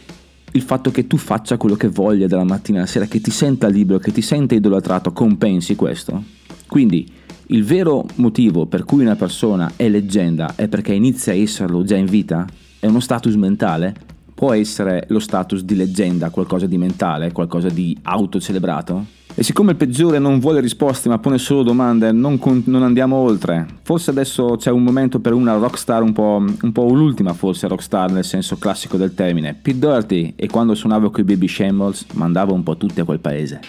il 0.53 0.63
fatto 0.63 0.91
che 0.91 1.07
tu 1.07 1.17
faccia 1.17 1.57
quello 1.57 1.75
che 1.75 1.89
voglia 1.89 2.27
dalla 2.27 2.45
mattina 2.45 2.79
alla 2.79 2.87
sera, 2.87 3.07
che 3.07 3.21
ti 3.21 3.31
senta 3.31 3.69
libero, 3.69 3.99
che 3.99 4.13
ti 4.13 4.23
senta 4.23 4.55
idolatrato, 4.55 5.13
compensi 5.13 5.75
questo? 5.77 6.23
Quindi 6.67 7.11
il 7.51 7.65
vero 7.65 8.05
motivo 8.17 8.67
per 8.67 8.85
cui 8.85 9.03
una 9.03 9.17
persona 9.17 9.73
è 9.77 9.89
leggenda 9.89 10.53
è 10.55 10.69
perché 10.69 10.93
inizia 10.93 11.33
a 11.33 11.37
esserlo 11.37 11.83
già 11.83 11.97
in 11.97 12.07
vita? 12.07 12.47
È 12.79 12.87
uno 12.87 13.01
status 13.01 13.35
mentale? 13.37 13.95
Può 14.35 14.53
essere 14.53 15.07
lo 15.09 15.19
status 15.19 15.63
di 15.63 15.75
leggenda 15.75 16.31
qualcosa 16.31 16.67
di 16.67 16.77
mentale, 16.77 17.33
qualcosa 17.33 17.69
di 17.71 17.97
autocelebrato? 18.03 19.17
E 19.35 19.43
siccome 19.43 19.71
il 19.71 19.77
peggiore 19.77 20.19
non 20.19 20.41
vuole 20.41 20.61
risposte 20.61 21.09
ma 21.09 21.19
pone 21.19 21.39
solo 21.39 21.63
domande, 21.63 22.13
non, 22.13 22.39
con- 22.39 22.63
non 22.67 22.83
andiamo 22.83 23.17
oltre. 23.17 23.67
Forse 23.83 24.11
adesso 24.11 24.57
c'è 24.59 24.71
un 24.71 24.83
momento 24.83 25.19
per 25.21 25.33
una 25.33 25.55
rockstar 25.55 26.03
un 26.03 26.13
po', 26.13 26.45
un 26.61 26.73
po' 26.73 26.93
l'ultima 26.93 27.33
forse 27.33 27.67
rockstar 27.67 28.11
nel 28.11 28.25
senso 28.25 28.57
classico 28.57 28.99
del 28.99 29.15
termine. 29.15 29.55
Pete 29.55 29.79
Doherty 29.79 30.35
e 30.37 30.49
quando 30.49 30.75
suonavo 30.75 31.11
con 31.11 31.21
i 31.21 31.25
Baby 31.25 31.49
Shambles 31.49 32.07
mandavo 32.13 32.53
un 32.53 32.63
po' 32.63 32.77
tutti 32.77 33.01
a 33.01 33.05
quel 33.05 33.21
paese. 33.21 33.61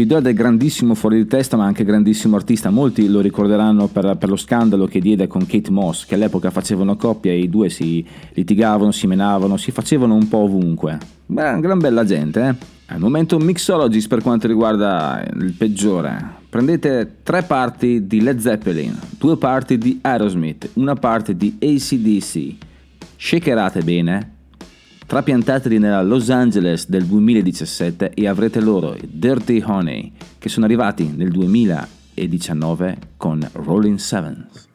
Speedwell 0.00 0.24
è 0.24 0.32
grandissimo 0.32 0.94
fuori 0.94 1.18
di 1.18 1.26
testa 1.26 1.58
ma 1.58 1.66
anche 1.66 1.84
grandissimo 1.84 2.36
artista, 2.36 2.70
molti 2.70 3.06
lo 3.06 3.20
ricorderanno 3.20 3.86
per, 3.88 4.16
per, 4.16 4.30
lo 4.30 4.36
scandalo 4.36 4.86
che 4.86 4.98
diede 4.98 5.26
con 5.26 5.44
Kate 5.44 5.70
Moss 5.70 6.06
che 6.06 6.14
all'epoca 6.14 6.50
facevano 6.50 6.96
coppia 6.96 7.32
e 7.32 7.40
i 7.40 7.50
due 7.50 7.68
si 7.68 8.02
litigavano, 8.32 8.92
si 8.92 9.06
menavano, 9.06 9.58
si 9.58 9.72
facevano 9.72 10.14
un 10.14 10.26
po' 10.26 10.38
ovunque. 10.38 10.98
Beh, 11.26 11.60
gran 11.60 11.78
bella 11.78 12.06
gente, 12.06 12.40
eh? 12.40 12.54
Al 12.86 12.98
momento 12.98 13.38
Mixologist 13.38 14.08
per 14.08 14.22
quanto 14.22 14.46
riguarda 14.46 15.22
il 15.34 15.52
peggiore. 15.52 16.38
Prendete 16.48 17.16
tre 17.22 17.42
parti 17.42 18.06
di 18.06 18.22
Led 18.22 18.38
Zeppelin, 18.38 18.98
due 19.18 19.36
parti 19.36 19.76
di 19.76 19.98
Aerosmith, 20.00 20.70
una 20.74 20.94
parte 20.94 21.36
di 21.36 21.58
ACDC. 21.60 22.54
Shakerate 23.16 23.82
bene 23.82 24.29
Trapiantateli 25.10 25.78
nella 25.78 26.02
Los 26.02 26.30
Angeles 26.30 26.88
del 26.88 27.04
2017 27.04 28.12
e 28.14 28.28
avrete 28.28 28.60
loro 28.60 28.96
Dirty 29.02 29.60
Honey, 29.60 30.12
che 30.38 30.48
sono 30.48 30.66
arrivati 30.66 31.08
nel 31.08 31.32
2019 31.32 32.96
con 33.16 33.44
Rolling 33.54 33.98
Sevens. 33.98 34.69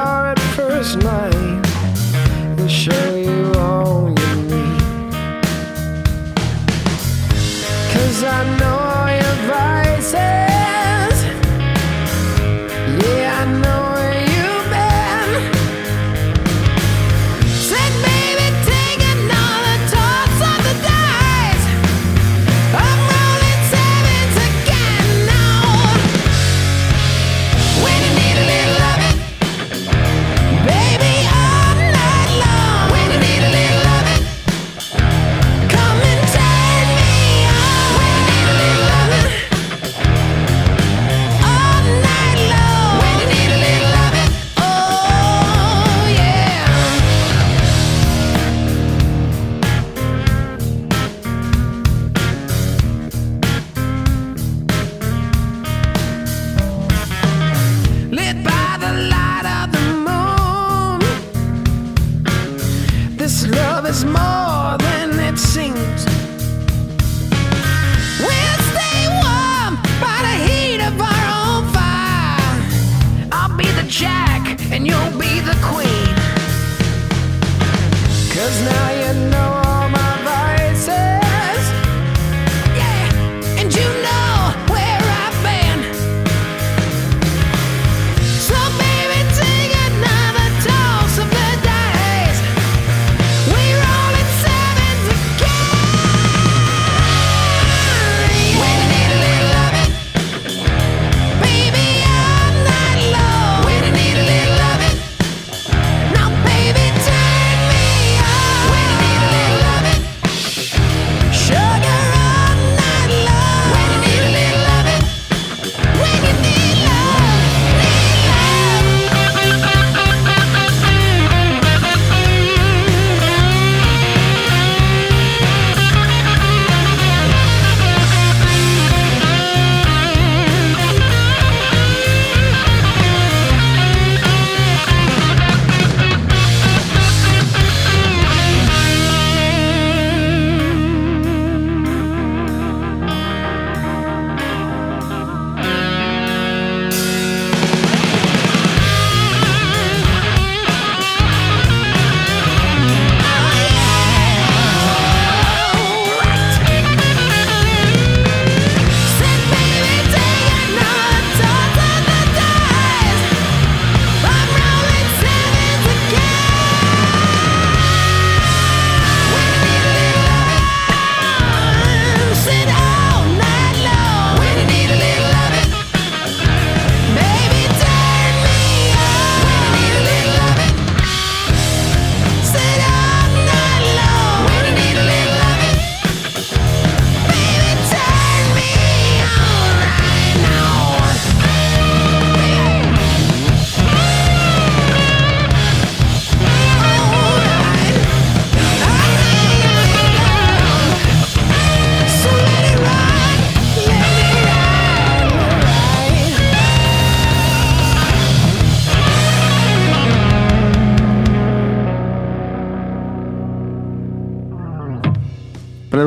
our 0.00 0.34
first 0.56 0.96
night. 0.98 1.62
The 2.56 2.68
show 2.68 3.19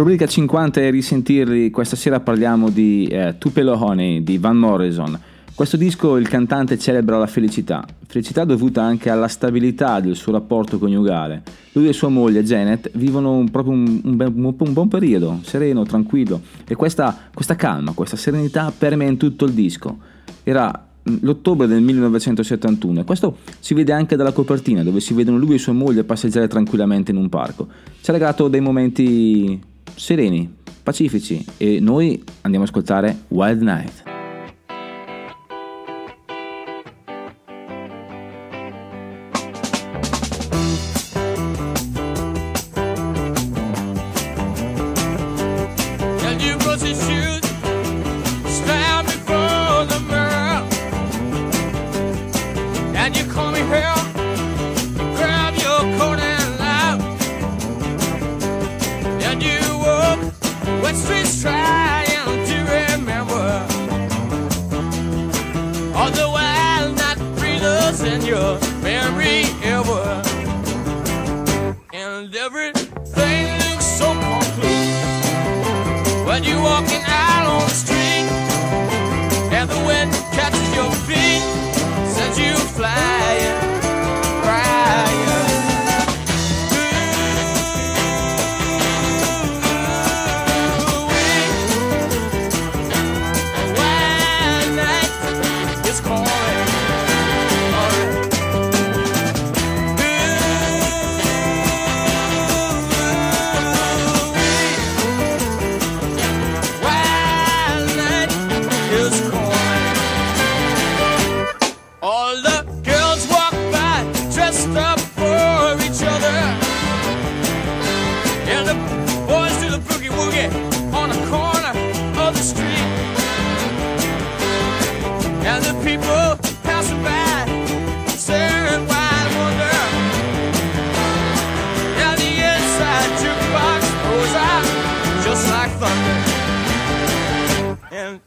rubrica 0.03 0.27
50 0.27 0.81
e 0.81 0.89
risentirli, 0.89 1.71
questa 1.71 1.95
sera 1.95 2.19
parliamo 2.19 2.69
di 2.69 3.05
eh, 3.05 3.35
Tupelo 3.37 3.81
Honey 3.81 4.21
di 4.21 4.37
Van 4.37 4.57
Morrison. 4.57 5.17
Questo 5.55 5.77
disco 5.77 6.17
il 6.17 6.27
cantante 6.27 6.77
celebra 6.77 7.17
la 7.17 7.25
felicità, 7.25 7.85
felicità 8.05 8.43
dovuta 8.43 8.83
anche 8.83 9.09
alla 9.09 9.29
stabilità 9.29 10.01
del 10.01 10.17
suo 10.17 10.33
rapporto 10.33 10.77
coniugale. 10.77 11.43
Lui 11.71 11.87
e 11.87 11.93
sua 11.93 12.09
moglie 12.09 12.43
Janet 12.43 12.91
vivono 12.95 13.31
un, 13.31 13.49
proprio 13.49 13.75
un, 13.75 14.01
un, 14.03 14.55
un 14.57 14.73
buon 14.73 14.89
periodo, 14.89 15.39
sereno, 15.43 15.83
tranquillo, 15.83 16.41
e 16.67 16.75
questa, 16.75 17.17
questa 17.33 17.55
calma, 17.55 17.93
questa 17.93 18.17
serenità 18.17 18.73
permea 18.77 19.07
in 19.07 19.15
tutto 19.15 19.45
il 19.45 19.53
disco. 19.53 19.99
Era 20.43 20.85
mm, 21.09 21.15
l'ottobre 21.21 21.65
del 21.65 21.81
1971 21.81 22.99
e 22.99 23.03
questo 23.05 23.37
si 23.57 23.73
vede 23.73 23.93
anche 23.93 24.17
dalla 24.17 24.33
copertina 24.33 24.83
dove 24.83 24.99
si 24.99 25.13
vedono 25.13 25.37
lui 25.37 25.53
e 25.53 25.59
sua 25.59 25.71
moglie 25.71 26.03
passeggiare 26.03 26.49
tranquillamente 26.49 27.11
in 27.11 27.17
un 27.17 27.29
parco. 27.29 27.69
Ci 28.01 28.09
ha 28.09 28.13
legato 28.13 28.49
dei 28.49 28.59
momenti 28.59 29.71
sereni, 29.95 30.51
pacifici 30.83 31.45
e 31.57 31.79
noi 31.79 32.21
andiamo 32.41 32.65
ad 32.65 32.71
ascoltare 32.71 33.17
Wild 33.29 33.61
Night. 33.61 34.12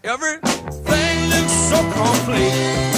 Everything 0.03 1.31
looks 1.31 1.53
so 1.53 1.77
complete 1.93 2.96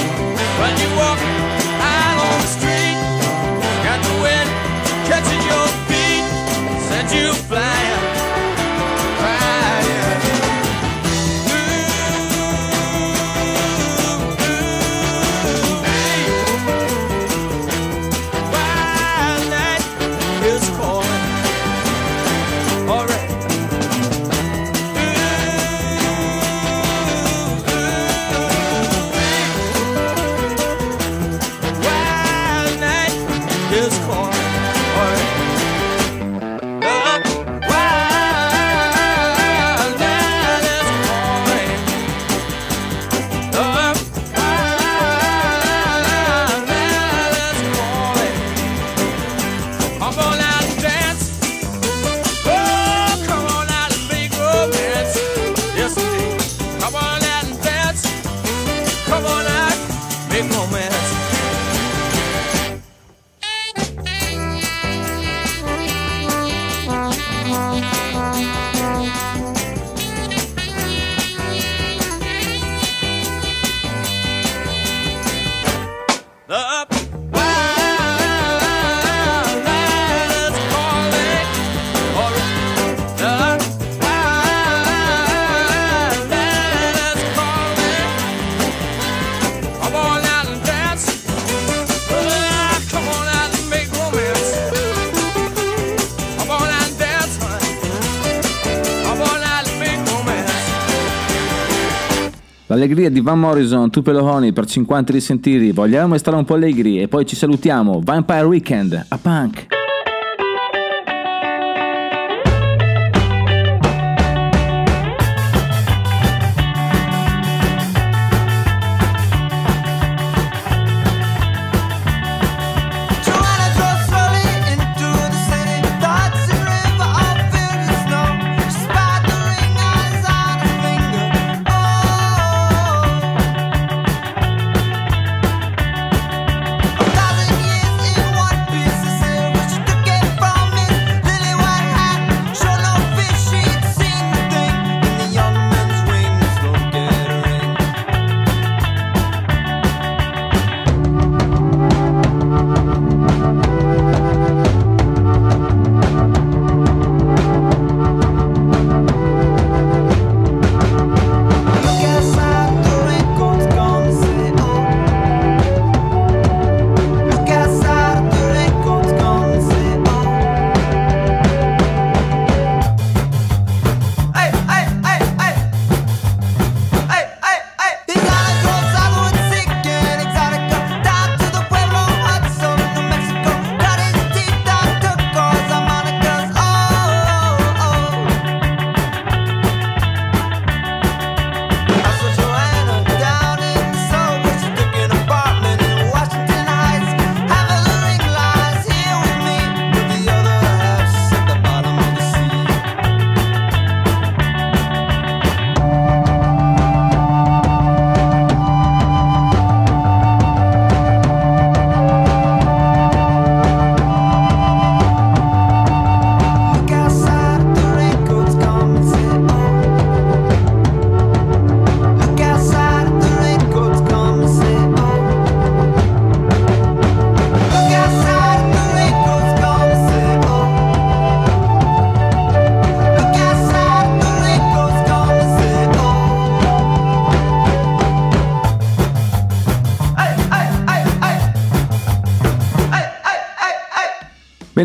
L'allegria 102.78 103.10
di 103.10 103.20
Van 103.20 103.40
Morrison, 103.40 103.90
Tupelo 103.90 104.22
Honey 104.22 104.52
per 104.52 104.64
50 104.64 105.12
risentiti, 105.12 105.72
vogliamo 105.72 106.16
stare 106.16 106.36
un 106.36 106.44
po' 106.44 106.54
allegri 106.54 107.00
e 107.00 107.08
poi 107.08 107.26
ci 107.26 107.34
salutiamo. 107.34 108.00
Vampire 108.04 108.44
Weekend, 108.44 109.06
a 109.08 109.18
punk. 109.18 109.77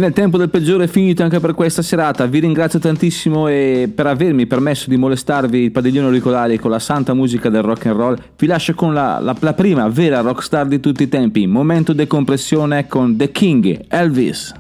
Bene, 0.04 0.16
il 0.16 0.22
tempo 0.22 0.38
del 0.38 0.50
peggiore 0.50 0.84
è 0.84 0.88
finito 0.88 1.24
anche 1.24 1.40
per 1.40 1.54
questa 1.54 1.82
serata. 1.82 2.26
Vi 2.26 2.40
ringrazio 2.40 2.78
tantissimo 2.78 3.46
per 3.46 4.06
avermi 4.06 4.46
permesso 4.48 4.90
di 4.90 4.98
molestarvi 4.98 5.60
il 5.60 5.72
padiglione 5.72 6.08
auricolari 6.08 6.60
con 6.60 6.72
la 6.72 6.80
santa 6.80 7.14
musica 7.14 7.48
del 7.48 7.62
rock 7.62 7.86
and 7.86 7.96
roll. 7.96 8.18
Vi 8.36 8.46
lascio 8.46 8.74
con 8.74 8.94
la, 8.94 9.20
la- 9.22 9.34
la 9.40 9.54
prima 9.54 9.88
vera 9.88 10.20
rockstar 10.20 10.68
di 10.68 10.82
tutti 10.82 11.04
i 11.04 11.08
tempi. 11.08 11.48
Momento 11.48 11.94
decompressione 11.94 12.86
con 12.86 13.16
The 13.16 13.32
King, 13.32 13.86
Elvis. 13.88 14.52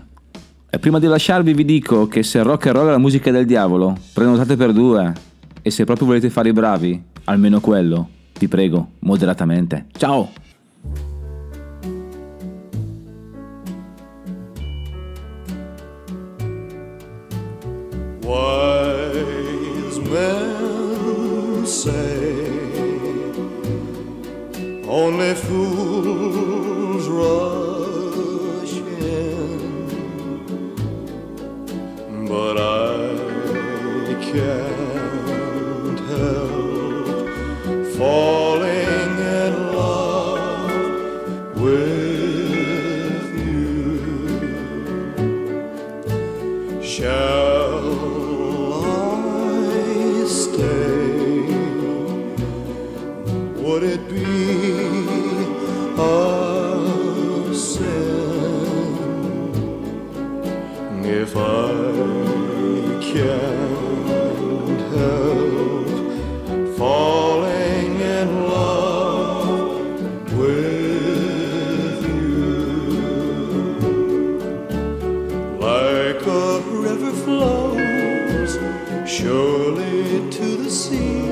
E 0.69 0.79
prima 0.79 0.99
di 0.99 1.07
lasciarvi 1.07 1.53
vi 1.53 1.65
dico 1.65 2.07
che 2.07 2.23
se 2.23 2.41
rock 2.41 2.67
and 2.67 2.77
roll 2.77 2.87
è 2.87 2.91
la 2.91 2.97
musica 2.97 3.29
del 3.29 3.45
diavolo, 3.45 3.97
prenotate 4.13 4.55
per 4.55 4.71
due. 4.71 5.11
E 5.61 5.69
se 5.71 5.83
proprio 5.83 6.07
volete 6.07 6.29
fare 6.29 6.47
i 6.47 6.53
bravi, 6.53 7.03
almeno 7.25 7.59
quello, 7.59 8.07
vi 8.39 8.47
prego, 8.47 8.91
moderatamente. 8.99 9.87
Ciao! 9.97 10.29
Only 24.93 25.33
fools 25.33 26.22
like 76.13 76.27
a 76.27 76.59
river 76.69 77.11
flows 77.11 78.57
surely 79.07 80.29
to 80.29 80.57
the 80.57 80.69
sea. 80.69 81.22